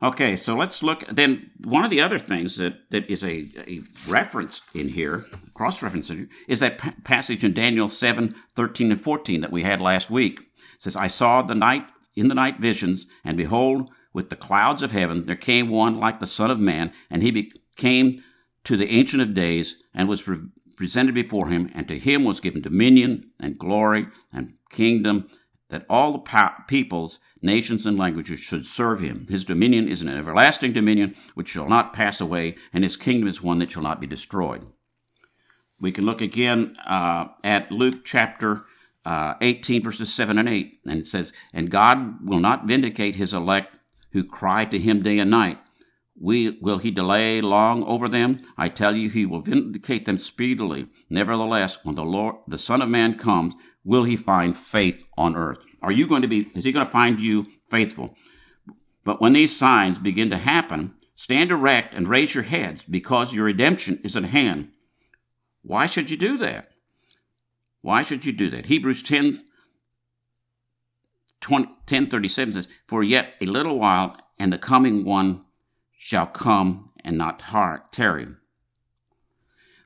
Okay, 0.03 0.37
so 0.37 0.55
let's 0.55 0.83
look. 0.83 1.05
Then 1.11 1.51
one 1.63 1.85
of 1.85 1.91
the 1.91 2.01
other 2.01 2.19
things 2.19 2.57
that, 2.57 2.91
that 2.91 3.09
is 3.11 3.25
a, 3.25 3.47
a 3.67 3.81
reference 4.07 4.61
in 4.75 4.89
here, 4.89 5.25
cross 5.55 5.83
reference 5.83 6.11
in 6.11 6.17
here, 6.17 6.29
is 6.47 6.61
that 6.61 6.79
p- 6.79 6.91
passage 7.05 7.43
in 7.43 7.55
Daniel 7.55 7.89
7 7.89 8.35
13 8.55 8.93
and 8.93 9.03
14 9.03 9.41
that 9.41 9.53
we 9.53 9.63
had 9.63 9.81
last 9.81 10.11
week. 10.11 10.41
It 10.75 10.83
says, 10.83 10.95
I 10.95 11.07
saw 11.07 11.41
the 11.41 11.55
night 11.55 11.89
in 12.15 12.29
the 12.29 12.35
night 12.35 12.61
visions, 12.61 13.07
and 13.25 13.37
behold, 13.37 13.91
with 14.15 14.31
the 14.31 14.37
clouds 14.37 14.83
of 14.83 14.93
heaven 14.93 15.27
there 15.27 15.37
came 15.37 15.69
one 15.69 15.99
like 15.99 16.21
the 16.21 16.27
Son 16.27 16.51
of 16.51 16.59
Man, 16.59 16.93
and 17.11 17.23
he 17.23 17.53
came 17.77 18.23
to 18.63 18.79
the 18.79 18.89
Ancient 18.89 19.21
of 19.21 19.35
Days 19.35 19.77
and 19.93 20.09
was 20.09 20.23
pre- 20.23 20.49
presented 20.77 21.15
before 21.15 21.49
him, 21.49 21.71
and 21.75 21.87
to 21.89 21.99
him 21.99 22.25
was 22.25 22.41
given 22.41 22.63
dominion 22.63 23.31
and 23.39 23.59
glory 23.59 24.07
and 24.33 24.55
kingdom, 24.71 25.29
that 25.69 25.85
all 25.91 26.13
the 26.13 26.51
peoples 26.67 27.19
nations 27.43 27.85
and 27.85 27.99
languages 27.99 28.41
should 28.41 28.65
serve 28.65 29.01
him. 29.01 29.27
His 29.29 29.45
dominion 29.45 29.89
is 29.89 30.01
an 30.01 30.09
everlasting 30.09 30.73
dominion 30.73 31.15
which 31.35 31.49
shall 31.49 31.69
not 31.69 31.93
pass 31.93 32.21
away, 32.21 32.57
and 32.73 32.83
his 32.83 32.97
kingdom 32.97 33.29
is 33.29 33.43
one 33.43 33.59
that 33.59 33.71
shall 33.71 33.83
not 33.83 34.01
be 34.01 34.07
destroyed. 34.07 34.67
We 35.79 35.93
can 35.93 36.07
look 36.07 36.21
again 36.21 36.77
uh, 36.87 37.27
at 37.43 37.71
Luke 37.71 38.05
chapter 38.05 38.65
uh, 39.05 39.35
18, 39.41 39.83
verses 39.83 40.15
7 40.15 40.39
and 40.39 40.49
8, 40.49 40.81
and 40.87 41.01
it 41.01 41.07
says, 41.07 41.33
And 41.53 41.71
God 41.71 42.27
will 42.27 42.41
not 42.41 42.67
vindicate 42.67 43.17
his 43.17 43.35
elect 43.35 43.79
who 44.15 44.25
cry 44.25 44.65
to 44.65 44.79
him 44.79 45.03
day 45.03 45.19
and 45.19 45.31
night. 45.31 45.59
We, 46.19 46.51
will 46.63 46.79
he 46.79 46.93
delay 46.93 47.41
long 47.41 47.83
over 47.83 48.09
them? 48.09 48.41
I 48.57 48.69
tell 48.69 48.95
you, 48.97 49.11
he 49.11 49.27
will 49.27 49.41
vindicate 49.41 50.07
them 50.07 50.19
speedily. 50.19 50.87
Nevertheless, 51.11 51.85
when 51.85 51.97
the 51.97 52.05
Lord, 52.05 52.37
the 52.47 52.57
Son 52.57 52.81
of 52.81 52.89
Man 52.89 53.19
comes, 53.19 53.55
will 53.85 54.05
he 54.05 54.17
find 54.17 54.57
faith 54.57 55.05
on 55.19 55.35
earth? 55.35 55.59
Are 55.83 55.91
you 55.91 56.07
going 56.07 56.23
to 56.23 56.29
be, 56.29 56.49
is 56.55 56.65
he 56.65 56.71
going 56.71 56.87
to 56.87 56.93
find 56.93 57.21
you 57.21 57.49
faithful? 57.71 58.15
But 59.05 59.21
when 59.21 59.33
these 59.33 59.55
signs 59.55 59.99
begin 59.99 60.31
to 60.31 60.39
happen, 60.39 60.95
stand 61.17 61.51
erect 61.51 61.93
and 61.93 62.07
raise 62.07 62.37
your 62.37 62.45
heads 62.45 62.85
because 62.85 63.35
your 63.35 63.47
redemption 63.47 64.01
is 64.05 64.17
at 64.17 64.25
hand. 64.27 64.71
Why 65.63 65.87
should 65.87 66.09
you 66.09 66.17
do 66.17 66.39
that? 66.39 66.71
Why 67.83 68.03
should 68.03 68.25
you 68.25 68.33
do 68.33 68.49
that? 68.51 68.67
Hebrews 68.67 69.03
10, 69.03 69.45
20, 71.45 71.69
10 71.87 72.09
37 72.09 72.53
says, 72.53 72.69
For 72.89 73.03
yet 73.03 73.35
a 73.41 73.47
little 73.47 73.79
while, 73.79 74.17
and 74.39 74.53
the 74.53 74.59
coming 74.59 75.05
one 75.05 75.45
shall 75.97 76.27
come 76.27 76.91
and 77.05 77.19
not 77.19 77.39
tar- 77.39 77.85
tarry. 77.93 78.27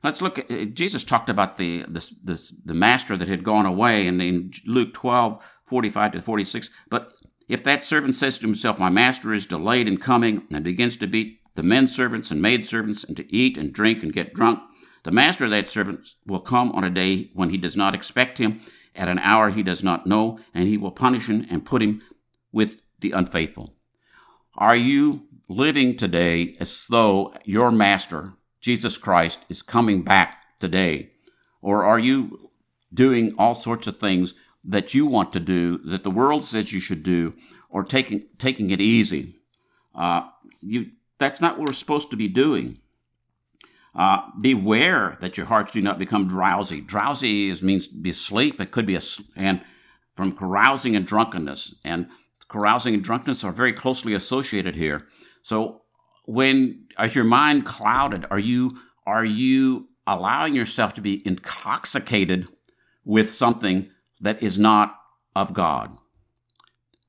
Let's 0.01 0.21
look 0.21 0.39
at 0.39 0.49
uh, 0.49 0.63
Jesus 0.65 1.03
talked 1.03 1.29
about 1.29 1.57
the, 1.57 1.83
the, 1.83 2.09
the, 2.23 2.51
the 2.63 2.73
master 2.73 3.17
that 3.17 3.27
had 3.27 3.43
gone 3.43 3.65
away, 3.65 4.07
and 4.07 4.21
in 4.21 4.53
Luke 4.65 4.93
12, 4.93 5.37
45 5.65 6.13
to 6.13 6.21
46. 6.21 6.69
But 6.89 7.11
if 7.49 7.61
that 7.65 7.83
servant 7.83 8.15
says 8.15 8.39
to 8.39 8.47
himself, 8.47 8.79
My 8.79 8.89
master 8.89 9.33
is 9.33 9.45
delayed 9.45 9.89
in 9.89 9.97
coming, 9.97 10.47
and 10.51 10.63
begins 10.63 10.95
to 10.97 11.07
beat 11.07 11.41
the 11.55 11.63
men 11.63 11.89
servants 11.89 12.31
and 12.31 12.41
maid 12.41 12.67
servants, 12.67 13.03
and 13.03 13.17
to 13.17 13.35
eat 13.35 13.57
and 13.57 13.73
drink 13.73 14.01
and 14.01 14.13
get 14.13 14.33
drunk, 14.33 14.59
the 15.03 15.11
master 15.11 15.43
of 15.43 15.51
that 15.51 15.69
servant 15.69 16.07
will 16.25 16.39
come 16.39 16.71
on 16.71 16.85
a 16.85 16.89
day 16.89 17.31
when 17.33 17.49
he 17.49 17.57
does 17.57 17.75
not 17.75 17.93
expect 17.93 18.37
him, 18.37 18.61
at 18.99 19.07
an 19.07 19.19
hour 19.19 19.49
he 19.49 19.63
does 19.63 19.83
not 19.83 20.05
know, 20.05 20.37
and 20.53 20.67
he 20.67 20.77
will 20.77 20.91
punish 20.91 21.27
him 21.29 21.47
and 21.49 21.65
put 21.65 21.81
him 21.81 22.03
with 22.51 22.81
the 22.99 23.11
unfaithful. 23.11 23.73
Are 24.55 24.75
you 24.75 25.23
living 25.47 25.95
today 25.95 26.57
as 26.59 26.87
though 26.87 27.33
your 27.45 27.71
master, 27.71 28.33
Jesus 28.59 28.97
Christ, 28.97 29.45
is 29.49 29.61
coming 29.61 30.03
back 30.03 30.59
today? 30.59 31.11
Or 31.61 31.85
are 31.85 31.97
you 31.99 32.51
doing 32.93 33.33
all 33.37 33.55
sorts 33.55 33.87
of 33.87 33.99
things 33.99 34.33
that 34.63 34.93
you 34.93 35.05
want 35.05 35.31
to 35.31 35.39
do, 35.39 35.77
that 35.85 36.03
the 36.03 36.11
world 36.11 36.43
says 36.45 36.73
you 36.73 36.81
should 36.81 37.03
do, 37.03 37.33
or 37.69 37.83
taking, 37.83 38.25
taking 38.37 38.69
it 38.69 38.81
easy? 38.81 39.37
Uh, 39.95 40.23
you, 40.61 40.91
that's 41.17 41.39
not 41.39 41.57
what 41.57 41.67
we're 41.67 41.73
supposed 41.73 42.11
to 42.11 42.17
be 42.17 42.27
doing. 42.27 42.79
Uh, 43.95 44.19
beware 44.39 45.17
that 45.19 45.35
your 45.35 45.47
hearts 45.47 45.73
do 45.73 45.81
not 45.81 45.99
become 45.99 46.27
drowsy. 46.27 46.79
Drowsy 46.79 47.49
is, 47.49 47.63
means 47.63 47.87
be 47.87 48.11
asleep. 48.11 48.61
It 48.61 48.71
could 48.71 48.85
be 48.85 48.95
a, 48.95 49.01
and 49.35 49.61
from 50.15 50.31
carousing 50.31 50.95
and 50.95 51.07
drunkenness. 51.07 51.75
And 51.83 52.07
carousing 52.49 52.93
and 52.93 53.03
drunkenness 53.03 53.43
are 53.43 53.51
very 53.51 53.73
closely 53.73 54.13
associated 54.13 54.75
here. 54.75 55.07
So 55.41 55.81
when 56.25 56.85
is 56.99 57.15
your 57.15 57.25
mind 57.25 57.65
clouded? 57.65 58.25
Are 58.29 58.39
you 58.39 58.77
are 59.07 59.25
you 59.25 59.87
allowing 60.05 60.53
yourself 60.53 60.93
to 60.93 61.01
be 61.01 61.25
intoxicated 61.25 62.47
with 63.03 63.29
something 63.29 63.89
that 64.21 64.43
is 64.43 64.59
not 64.59 64.95
of 65.35 65.53
God? 65.53 65.97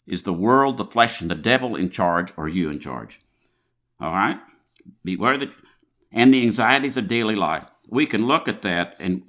Is 0.07 0.23
the 0.23 0.33
world, 0.33 0.79
the 0.79 0.85
flesh, 0.85 1.21
and 1.21 1.31
the 1.31 1.35
devil 1.35 1.77
in 1.77 1.91
charge, 1.91 2.33
or 2.37 2.49
you 2.49 2.71
in 2.71 2.81
charge? 2.81 3.21
All 4.01 4.13
right? 4.13 4.41
Beware 5.05 5.37
that 5.37 5.51
and 6.13 6.33
the 6.33 6.43
anxieties 6.43 6.97
of 6.97 7.09
daily 7.09 7.37
life. 7.37 7.65
We 7.89 8.07
can 8.07 8.27
look 8.27 8.49
at 8.49 8.63
that 8.63 8.97
and 8.99 9.23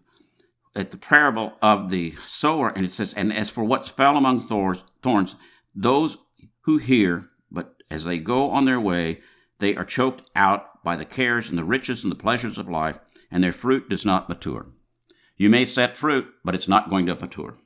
at 0.75 0.91
the 0.91 0.97
parable 0.97 1.53
of 1.61 1.89
the 1.89 2.15
sower, 2.25 2.69
and 2.69 2.85
it 2.85 2.91
says, 2.91 3.13
And 3.13 3.33
as 3.33 3.49
for 3.49 3.63
what 3.63 3.87
fell 3.87 4.17
among 4.17 4.47
thorns, 4.47 5.35
those 5.75 6.17
who 6.61 6.77
hear 6.77 7.29
but 7.51 7.83
as 7.91 8.05
they 8.05 8.17
go 8.17 8.49
on 8.51 8.65
their 8.65 8.79
way, 8.79 9.19
they 9.59 9.75
are 9.75 9.83
choked 9.83 10.29
out 10.35 10.83
by 10.83 10.95
the 10.95 11.05
cares 11.05 11.49
and 11.49 11.57
the 11.57 11.63
riches 11.63 12.03
and 12.03 12.11
the 12.11 12.15
pleasures 12.15 12.57
of 12.57 12.69
life, 12.69 12.99
and 13.29 13.43
their 13.43 13.51
fruit 13.51 13.89
does 13.89 14.05
not 14.05 14.29
mature. 14.29 14.67
You 15.35 15.49
may 15.49 15.65
set 15.65 15.97
fruit, 15.97 16.27
but 16.43 16.55
it's 16.55 16.67
not 16.67 16.89
going 16.89 17.05
to 17.07 17.15
mature. 17.15 17.57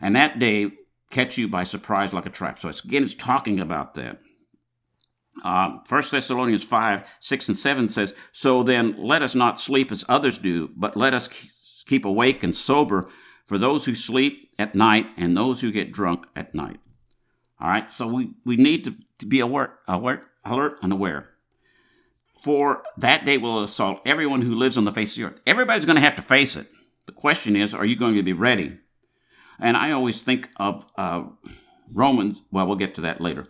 And 0.00 0.14
that 0.16 0.38
day 0.38 0.72
catch 1.10 1.38
you 1.38 1.48
by 1.48 1.64
surprise 1.64 2.12
like 2.12 2.26
a 2.26 2.30
trap. 2.30 2.58
So 2.58 2.68
it's, 2.68 2.84
again, 2.84 3.02
it's 3.02 3.14
talking 3.14 3.60
about 3.60 3.94
that. 3.94 4.20
Uh, 5.44 5.78
1 5.88 6.02
Thessalonians 6.10 6.64
5, 6.64 7.16
6, 7.20 7.48
and 7.48 7.56
7 7.56 7.88
says, 7.88 8.14
So 8.32 8.62
then 8.62 8.94
let 8.98 9.22
us 9.22 9.34
not 9.34 9.60
sleep 9.60 9.92
as 9.92 10.04
others 10.08 10.38
do, 10.38 10.70
but 10.76 10.96
let 10.96 11.14
us 11.14 11.28
keep 11.86 12.04
awake 12.04 12.42
and 12.42 12.54
sober 12.54 13.08
for 13.46 13.58
those 13.58 13.86
who 13.86 13.94
sleep 13.94 14.50
at 14.58 14.74
night 14.74 15.06
and 15.16 15.36
those 15.36 15.60
who 15.60 15.72
get 15.72 15.92
drunk 15.92 16.26
at 16.36 16.54
night. 16.54 16.80
All 17.60 17.68
right, 17.68 17.90
so 17.90 18.06
we, 18.06 18.32
we 18.44 18.56
need 18.56 18.84
to, 18.84 18.94
to 19.18 19.26
be 19.26 19.40
alert, 19.40 19.78
alert, 19.88 20.24
alert, 20.44 20.78
and 20.82 20.92
aware. 20.92 21.30
For 22.44 22.82
that 22.98 23.24
day 23.24 23.36
will 23.36 23.64
assault 23.64 24.00
everyone 24.06 24.42
who 24.42 24.54
lives 24.54 24.78
on 24.78 24.84
the 24.84 24.92
face 24.92 25.12
of 25.12 25.16
the 25.16 25.24
earth. 25.24 25.40
Everybody's 25.46 25.84
going 25.84 25.96
to 25.96 26.02
have 26.02 26.14
to 26.16 26.22
face 26.22 26.56
it. 26.56 26.68
The 27.06 27.12
question 27.12 27.56
is, 27.56 27.74
are 27.74 27.84
you 27.84 27.96
going 27.96 28.14
to 28.14 28.22
be 28.22 28.32
ready? 28.32 28.78
And 29.58 29.76
I 29.76 29.90
always 29.90 30.22
think 30.22 30.48
of 30.56 30.86
uh, 30.96 31.24
Romans. 31.92 32.42
Well, 32.52 32.66
we'll 32.66 32.76
get 32.76 32.94
to 32.94 33.00
that 33.02 33.20
later. 33.20 33.48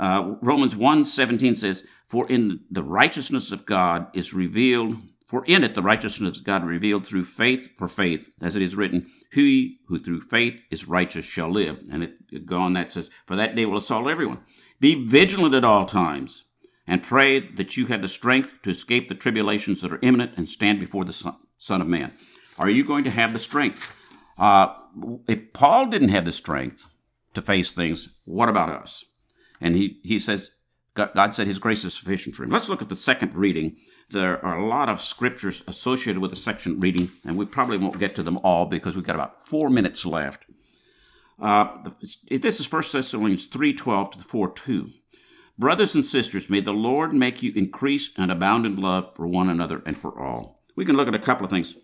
Uh, 0.00 0.34
Romans 0.42 0.74
1 0.74 1.04
17 1.04 1.54
says, 1.54 1.84
For 2.08 2.26
in 2.28 2.60
the 2.68 2.82
righteousness 2.82 3.52
of 3.52 3.66
God 3.66 4.08
is 4.14 4.34
revealed 4.34 4.96
for 5.30 5.44
in 5.44 5.62
it 5.62 5.76
the 5.76 5.82
righteousness 5.82 6.38
of 6.38 6.44
God 6.44 6.64
revealed 6.64 7.06
through 7.06 7.22
faith 7.22 7.68
for 7.76 7.86
faith, 7.86 8.26
as 8.40 8.56
it 8.56 8.62
is 8.62 8.74
written, 8.74 9.08
He 9.30 9.78
who 9.86 10.00
through 10.00 10.22
faith 10.22 10.60
is 10.72 10.88
righteous 10.88 11.24
shall 11.24 11.48
live. 11.48 11.84
And 11.88 12.02
it, 12.02 12.14
it 12.32 12.46
go 12.46 12.56
on 12.56 12.72
that 12.72 12.90
says, 12.90 13.10
For 13.26 13.36
that 13.36 13.54
day 13.54 13.64
will 13.64 13.76
assault 13.76 14.08
everyone. 14.08 14.40
Be 14.80 15.06
vigilant 15.06 15.54
at 15.54 15.64
all 15.64 15.86
times, 15.86 16.46
and 16.84 17.00
pray 17.00 17.38
that 17.38 17.76
you 17.76 17.86
have 17.86 18.02
the 18.02 18.08
strength 18.08 18.60
to 18.62 18.70
escape 18.70 19.08
the 19.08 19.14
tribulations 19.14 19.82
that 19.82 19.92
are 19.92 20.00
imminent 20.02 20.32
and 20.36 20.48
stand 20.48 20.80
before 20.80 21.04
the 21.04 21.12
Son, 21.12 21.80
of 21.80 21.86
Man. 21.86 22.10
Are 22.58 22.68
you 22.68 22.84
going 22.84 23.04
to 23.04 23.10
have 23.10 23.32
the 23.32 23.38
strength? 23.38 23.94
Uh, 24.36 24.74
if 25.28 25.52
Paul 25.52 25.86
didn't 25.86 26.08
have 26.08 26.24
the 26.24 26.32
strength 26.32 26.88
to 27.34 27.40
face 27.40 27.70
things, 27.70 28.08
what 28.24 28.48
about 28.48 28.70
us? 28.70 29.04
And 29.60 29.76
he, 29.76 30.00
he 30.02 30.18
says, 30.18 30.50
God 30.94 31.34
said 31.34 31.46
his 31.46 31.58
grace 31.58 31.84
is 31.84 31.94
sufficient 31.94 32.34
for 32.34 32.44
him. 32.44 32.50
Let's 32.50 32.68
look 32.68 32.82
at 32.82 32.88
the 32.88 32.96
second 32.96 33.34
reading 33.34 33.76
there 34.10 34.44
are 34.44 34.58
a 34.58 34.66
lot 34.66 34.88
of 34.88 35.00
scriptures 35.00 35.62
associated 35.68 36.20
with 36.20 36.30
the 36.30 36.36
section 36.36 36.80
reading, 36.80 37.10
and 37.24 37.36
we 37.36 37.46
probably 37.46 37.78
won't 37.78 37.98
get 37.98 38.14
to 38.16 38.22
them 38.22 38.38
all 38.38 38.66
because 38.66 38.96
we've 38.96 39.06
got 39.06 39.14
about 39.14 39.48
four 39.48 39.70
minutes 39.70 40.04
left. 40.04 40.46
Uh, 41.40 41.68
this 42.30 42.60
is 42.60 42.70
1 42.70 42.82
Thessalonians 42.92 43.48
3.12 43.48 44.12
to 44.12 44.18
4.2. 44.18 44.92
Brothers 45.58 45.94
and 45.94 46.04
sisters, 46.04 46.50
may 46.50 46.60
the 46.60 46.72
Lord 46.72 47.14
make 47.14 47.42
you 47.42 47.52
increase 47.54 48.10
and 48.16 48.30
abound 48.30 48.66
in 48.66 48.76
love 48.76 49.14
for 49.14 49.26
one 49.26 49.48
another 49.48 49.82
and 49.86 49.96
for 49.96 50.18
all. 50.18 50.60
We 50.74 50.84
can 50.84 50.96
look 50.96 51.08
at 51.08 51.14
a 51.14 51.18
couple 51.18 51.44
of 51.44 51.50
things. 51.50 51.74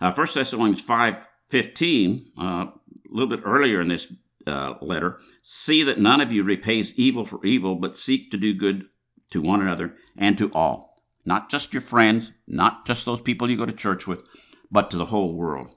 Uh, 0.00 0.12
1 0.12 0.26
Thessalonians 0.34 0.82
5.15, 0.82 2.26
uh, 2.38 2.42
a 2.42 2.72
little 3.08 3.28
bit 3.28 3.44
earlier 3.44 3.80
in 3.80 3.88
this 3.88 4.12
uh, 4.46 4.74
letter, 4.80 5.18
see 5.42 5.82
that 5.82 5.98
none 5.98 6.20
of 6.20 6.32
you 6.32 6.42
repays 6.42 6.94
evil 6.96 7.24
for 7.24 7.44
evil, 7.44 7.76
but 7.76 7.96
seek 7.96 8.30
to 8.30 8.36
do 8.36 8.54
good 8.54 8.86
to 9.30 9.40
one 9.40 9.60
another 9.60 9.94
and 10.16 10.36
to 10.38 10.50
all. 10.52 11.02
Not 11.24 11.50
just 11.50 11.72
your 11.72 11.82
friends, 11.82 12.32
not 12.46 12.86
just 12.86 13.04
those 13.04 13.20
people 13.20 13.50
you 13.50 13.56
go 13.56 13.66
to 13.66 13.72
church 13.72 14.06
with, 14.06 14.26
but 14.70 14.90
to 14.90 14.96
the 14.96 15.06
whole 15.06 15.34
world. 15.34 15.74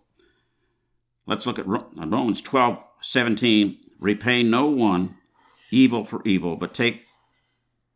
Let's 1.28 1.45
look 1.45 1.60
at 1.60 1.67
Romans 1.67 2.41
12, 2.41 2.88
17. 2.99 3.78
Repay 3.99 4.43
no 4.43 4.67
one 4.67 5.15
evil 5.71 6.04
for 6.04 6.21
evil, 6.25 6.56
but 6.56 6.73
take 6.73 7.04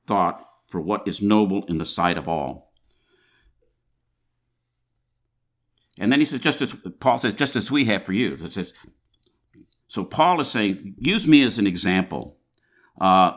thought 0.08 0.46
for 0.70 0.82
what 0.82 1.08
is 1.08 1.22
noble 1.22 1.64
in 1.66 1.78
the 1.78 1.86
sight 1.86 2.18
of 2.18 2.28
all. 2.28 2.74
And 6.00 6.12
then 6.12 6.20
he 6.20 6.26
says, 6.26 6.40
just 6.40 6.62
as 6.62 6.76
Paul 7.00 7.18
says, 7.18 7.34
just 7.34 7.56
as 7.56 7.70
we 7.70 7.86
have 7.86 8.06
for 8.06 8.14
you. 8.14 8.38
It 8.42 8.54
says, 8.54 8.74
so 9.90 10.06
Paul 10.06 10.40
is 10.40 10.50
saying, 10.50 10.96
use 11.00 11.28
me 11.28 11.42
as 11.44 11.58
an 11.58 11.66
example. 11.66 12.38
Uh, 13.02 13.32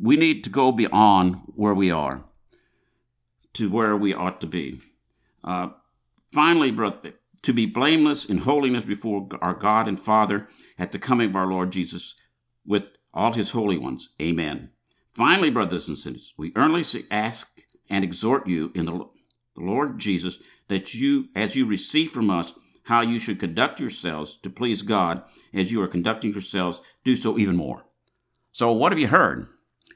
we 0.00 0.16
need 0.16 0.44
to 0.44 0.50
go 0.50 0.70
beyond 0.70 1.42
where 1.56 1.74
we 1.74 1.90
are 1.90 2.24
to 3.54 3.68
where 3.68 3.96
we 3.96 4.14
ought 4.14 4.40
to 4.40 4.46
be. 4.46 4.80
Uh, 5.42 5.70
finally, 6.32 6.70
brother, 6.70 7.12
to 7.42 7.52
be 7.52 7.66
blameless 7.66 8.24
in 8.24 8.38
holiness 8.38 8.84
before 8.84 9.28
our 9.42 9.54
God 9.54 9.88
and 9.88 9.98
Father 9.98 10.48
at 10.78 10.92
the 10.92 10.98
coming 10.98 11.30
of 11.30 11.36
our 11.36 11.48
Lord 11.48 11.72
Jesus 11.72 12.14
with 12.64 12.84
all 13.12 13.32
his 13.32 13.50
holy 13.50 13.76
ones. 13.76 14.10
Amen. 14.22 14.70
Finally, 15.14 15.50
brothers 15.50 15.88
and 15.88 15.98
sisters, 15.98 16.32
we 16.38 16.52
earnestly 16.54 17.04
ask 17.10 17.48
and 17.90 18.04
exhort 18.04 18.46
you 18.46 18.70
in 18.76 18.86
the 18.86 19.06
Lord 19.56 19.98
Jesus 19.98 20.38
that 20.68 20.94
you, 20.94 21.26
as 21.34 21.56
you 21.56 21.66
receive 21.66 22.12
from 22.12 22.30
us 22.30 22.54
how 22.84 23.00
you 23.00 23.18
should 23.18 23.38
conduct 23.38 23.80
yourselves 23.80 24.38
to 24.38 24.50
please 24.50 24.82
God, 24.82 25.22
as 25.54 25.70
you 25.70 25.80
are 25.82 25.88
conducting 25.88 26.32
yourselves, 26.32 26.80
do 27.04 27.14
so 27.14 27.38
even 27.38 27.56
more. 27.56 27.84
So, 28.50 28.72
what 28.72 28.92
have 28.92 28.98
you 28.98 29.08
heard? 29.08 29.46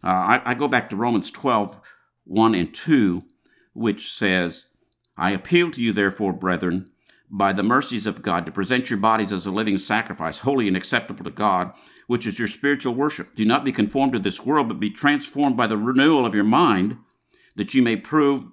Uh, 0.03 0.09
I, 0.09 0.43
I 0.51 0.55
go 0.55 0.69
back 0.69 0.89
to 0.91 0.97
Romans 0.97 1.31
12, 1.31 1.81
1 2.25 2.55
and 2.55 2.75
2, 2.75 3.23
which 3.75 4.13
says, 4.13 4.67
I 5.17 5.33
appeal 5.33 5.71
to 5.73 5.83
you, 5.83 5.93
therefore, 5.93 6.33
brethren, 6.33 6.91
by 7.29 7.53
the 7.53 7.63
mercies 7.63 8.07
of 8.07 8.23
God 8.23 8.47
to 8.47 8.53
present 8.53 8.89
your 8.89 8.99
bodies 8.99 9.33
as 9.33 9.47
a 9.47 9.51
living 9.51 9.79
sacrifice, 9.79 10.39
holy 10.39 10.69
and 10.69 10.77
acceptable 10.77 11.25
to 11.25 11.31
God, 11.31 11.73
which 12.07 12.27
is 12.27 12.39
your 12.39 12.49
spiritual 12.49 12.95
worship. 12.95 13.35
Do 13.35 13.45
not 13.45 13.65
be 13.65 13.73
conformed 13.73 14.13
to 14.13 14.19
this 14.19 14.45
world, 14.45 14.69
but 14.69 14.79
be 14.79 14.91
transformed 14.91 15.57
by 15.57 15.67
the 15.67 15.77
renewal 15.77 16.25
of 16.25 16.35
your 16.35 16.45
mind, 16.45 16.99
that 17.57 17.75
you 17.75 17.83
may 17.83 17.97
prove 17.97 18.45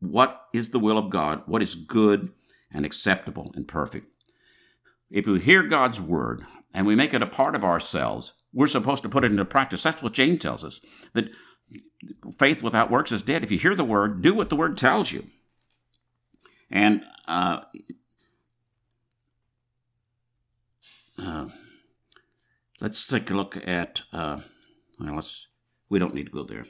what 0.00 0.46
is 0.54 0.70
the 0.70 0.78
will 0.78 0.96
of 0.96 1.10
God, 1.10 1.42
what 1.46 1.62
is 1.62 1.74
good 1.74 2.32
and 2.74 2.84
acceptable 2.84 3.52
and 3.54 3.66
perfect. 3.68 4.08
If 5.10 5.26
we 5.26 5.38
hear 5.38 5.62
God's 5.62 6.00
word 6.00 6.44
and 6.74 6.86
we 6.86 6.96
make 6.96 7.14
it 7.14 7.22
a 7.22 7.26
part 7.26 7.54
of 7.54 7.64
ourselves, 7.64 8.34
we're 8.52 8.66
supposed 8.66 9.04
to 9.04 9.08
put 9.08 9.24
it 9.24 9.30
into 9.30 9.44
practice. 9.44 9.82
That's 9.84 10.02
what 10.02 10.12
James 10.12 10.42
tells 10.42 10.64
us 10.64 10.80
that 11.12 11.30
faith 12.36 12.62
without 12.62 12.90
works 12.90 13.12
is 13.12 13.22
dead. 13.22 13.44
If 13.44 13.52
you 13.52 13.58
hear 13.58 13.76
the 13.76 13.84
word, 13.84 14.20
do 14.20 14.34
what 14.34 14.50
the 14.50 14.56
word 14.56 14.76
tells 14.76 15.12
you. 15.12 15.28
And 16.70 17.02
uh, 17.28 17.60
uh, 21.18 21.46
let's 22.80 23.06
take 23.06 23.30
a 23.30 23.34
look 23.34 23.56
at. 23.66 24.02
Uh, 24.12 24.40
well, 24.98 25.14
let's. 25.14 25.46
We 25.88 25.98
don't 25.98 26.14
need 26.14 26.26
to 26.26 26.32
go 26.32 26.42
there. 26.42 26.64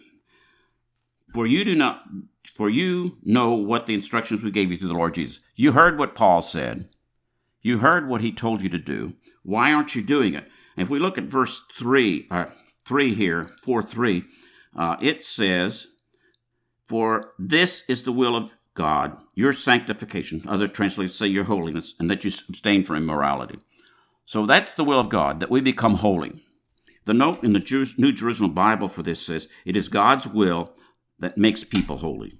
For 1.34 1.46
you 1.46 1.64
do 1.64 1.74
not. 1.74 2.04
For 2.54 2.70
you 2.70 3.18
know 3.24 3.54
what 3.54 3.86
the 3.86 3.94
instructions 3.94 4.42
we 4.42 4.52
gave 4.52 4.70
you 4.70 4.78
through 4.78 4.88
the 4.88 4.94
Lord 4.94 5.14
Jesus. 5.14 5.40
You 5.56 5.72
heard 5.72 5.98
what 5.98 6.14
Paul 6.14 6.40
said. 6.40 6.88
You 7.62 7.78
heard 7.78 8.08
what 8.08 8.20
he 8.20 8.30
told 8.30 8.62
you 8.62 8.68
to 8.68 8.78
do. 8.78 9.14
Why 9.42 9.72
aren't 9.72 9.96
you 9.96 10.02
doing 10.02 10.34
it? 10.34 10.44
And 10.76 10.84
if 10.84 10.90
we 10.90 11.00
look 11.00 11.18
at 11.18 11.24
verse 11.24 11.62
three, 11.76 12.28
uh, 12.30 12.46
three 12.84 13.14
here, 13.14 13.50
four 13.64 13.82
three, 13.82 14.24
uh, 14.76 14.96
it 15.00 15.22
says, 15.22 15.88
"For 16.86 17.32
this 17.38 17.84
is 17.88 18.04
the 18.04 18.12
will 18.12 18.36
of 18.36 18.52
God, 18.74 19.16
your 19.34 19.52
sanctification." 19.52 20.42
Other 20.46 20.68
translations 20.68 21.18
say 21.18 21.26
your 21.26 21.44
holiness, 21.44 21.94
and 21.98 22.08
that 22.10 22.24
you 22.24 22.30
abstain 22.48 22.84
from 22.84 22.96
immorality. 22.96 23.58
So 24.24 24.46
that's 24.46 24.74
the 24.74 24.84
will 24.84 25.00
of 25.00 25.08
God, 25.08 25.40
that 25.40 25.50
we 25.50 25.60
become 25.60 25.94
holy. 25.94 26.44
The 27.04 27.14
note 27.14 27.42
in 27.42 27.52
the 27.52 27.94
New 27.98 28.12
Jerusalem 28.12 28.54
Bible 28.54 28.88
for 28.88 29.02
this 29.02 29.20
says, 29.20 29.48
It 29.64 29.76
is 29.76 29.88
God's 29.88 30.26
will 30.26 30.74
that 31.18 31.38
makes 31.38 31.64
people 31.64 31.98
holy. 31.98 32.38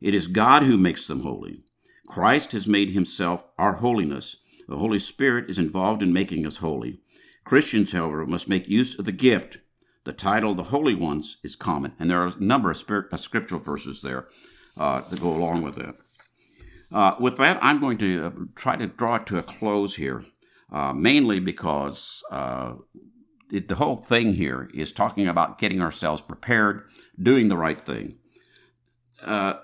It 0.00 0.14
is 0.14 0.28
God 0.28 0.62
who 0.62 0.76
makes 0.76 1.06
them 1.06 1.20
holy. 1.20 1.62
Christ 2.06 2.52
has 2.52 2.68
made 2.68 2.90
himself 2.90 3.46
our 3.58 3.74
holiness. 3.74 4.36
The 4.68 4.78
Holy 4.78 4.98
Spirit 4.98 5.50
is 5.50 5.58
involved 5.58 6.02
in 6.02 6.12
making 6.12 6.46
us 6.46 6.58
holy. 6.58 7.00
Christians, 7.44 7.92
however, 7.92 8.26
must 8.26 8.48
make 8.48 8.68
use 8.68 8.98
of 8.98 9.04
the 9.04 9.12
gift. 9.12 9.58
The 10.04 10.12
title, 10.12 10.54
the 10.54 10.64
Holy 10.64 10.94
Ones, 10.94 11.38
is 11.42 11.56
common, 11.56 11.92
and 11.98 12.10
there 12.10 12.22
are 12.22 12.28
a 12.28 12.40
number 12.40 12.70
of 12.70 12.76
spirit, 12.76 13.06
uh, 13.12 13.16
scriptural 13.16 13.60
verses 13.60 14.02
there 14.02 14.28
uh, 14.78 15.00
that 15.00 15.20
go 15.20 15.30
along 15.32 15.62
with 15.62 15.76
that. 15.76 15.96
Uh, 16.92 17.16
with 17.18 17.36
that, 17.38 17.58
I'm 17.62 17.80
going 17.80 17.98
to 17.98 18.26
uh, 18.26 18.30
try 18.54 18.76
to 18.76 18.86
draw 18.86 19.16
it 19.16 19.26
to 19.26 19.38
a 19.38 19.42
close 19.42 19.96
here 19.96 20.24
uh, 20.72 20.92
mainly 20.92 21.40
because 21.40 22.22
it, 23.52 23.68
the 23.68 23.74
whole 23.76 23.96
thing 23.96 24.34
here 24.34 24.68
is 24.74 24.92
talking 24.92 25.26
about 25.26 25.58
getting 25.58 25.80
ourselves 25.80 26.20
prepared, 26.20 26.84
doing 27.20 27.48
the 27.48 27.56
right 27.56 27.84
thing. 27.84 28.18
Uh, 29.22 29.54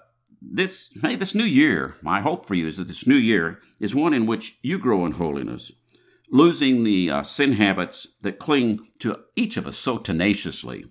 this 0.41 0.91
hey, 1.03 1.17
this 1.17 1.35
new 1.35 1.45
year, 1.45 1.97
my 2.03 2.21
hope 2.21 2.47
for 2.47 2.55
you 2.55 2.67
is 2.67 2.77
that 2.77 2.89
this 2.89 3.07
new 3.07 3.17
year 3.17 3.61
is 3.79 3.95
one 3.95 4.13
in 4.13 4.27
which 4.27 4.59
you 4.63 4.79
grow 4.79 5.07
in 5.07 5.13
holiness, 5.13 5.71
losing 6.31 6.83
the 6.83 7.11
uh, 7.11 7.23
sin 7.23 7.53
habits 7.53 8.09
that 8.23 8.39
cling 8.39 8.89
to 8.99 9.21
each 9.37 9.57
of 9.57 9.67
us 9.67 9.77
so 9.77 9.99
tenaciously. 9.99 10.87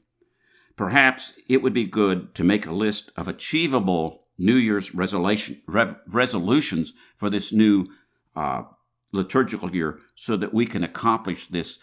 Perhaps 0.75 1.33
it 1.49 1.61
would 1.61 1.73
be 1.73 1.85
good 1.85 2.33
to 2.35 2.43
make 2.43 2.65
a 2.65 2.71
list 2.71 3.11
of 3.17 3.27
achievable 3.27 4.23
New 4.37 4.55
Year's 4.55 4.95
resolution, 4.95 5.61
re- 5.67 5.95
resolutions 6.07 6.93
for 7.15 7.29
this 7.29 7.51
new 7.53 7.87
uh, 8.35 8.63
liturgical 9.11 9.75
year 9.75 9.99
so 10.15 10.37
that 10.37 10.53
we 10.53 10.65
can 10.65 10.83
accomplish 10.83 11.47
this 11.47 11.77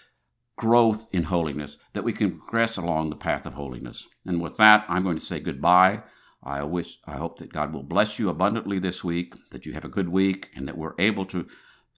growth 0.58 1.06
in 1.12 1.22
holiness, 1.22 1.78
that 1.94 2.04
we 2.04 2.12
can 2.12 2.38
progress 2.38 2.76
along 2.76 3.08
the 3.08 3.16
path 3.16 3.46
of 3.46 3.54
holiness. 3.54 4.06
And 4.26 4.40
with 4.40 4.58
that, 4.58 4.84
I'm 4.88 5.04
going 5.04 5.18
to 5.18 5.24
say 5.24 5.40
goodbye. 5.40 6.02
I 6.42 6.62
wish, 6.64 6.98
I 7.06 7.16
hope 7.16 7.38
that 7.38 7.52
God 7.52 7.72
will 7.72 7.82
bless 7.82 8.18
you 8.18 8.28
abundantly 8.28 8.78
this 8.78 9.02
week, 9.02 9.34
that 9.50 9.64
you 9.64 9.72
have 9.72 9.84
a 9.84 9.88
good 9.88 10.08
week, 10.08 10.50
and 10.54 10.68
that 10.68 10.76
we're 10.76 10.94
able 10.98 11.24
to 11.26 11.46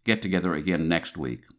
get 0.04 0.22
together 0.22 0.54
again 0.54 0.88
next 0.88 1.16
week. 1.16 1.40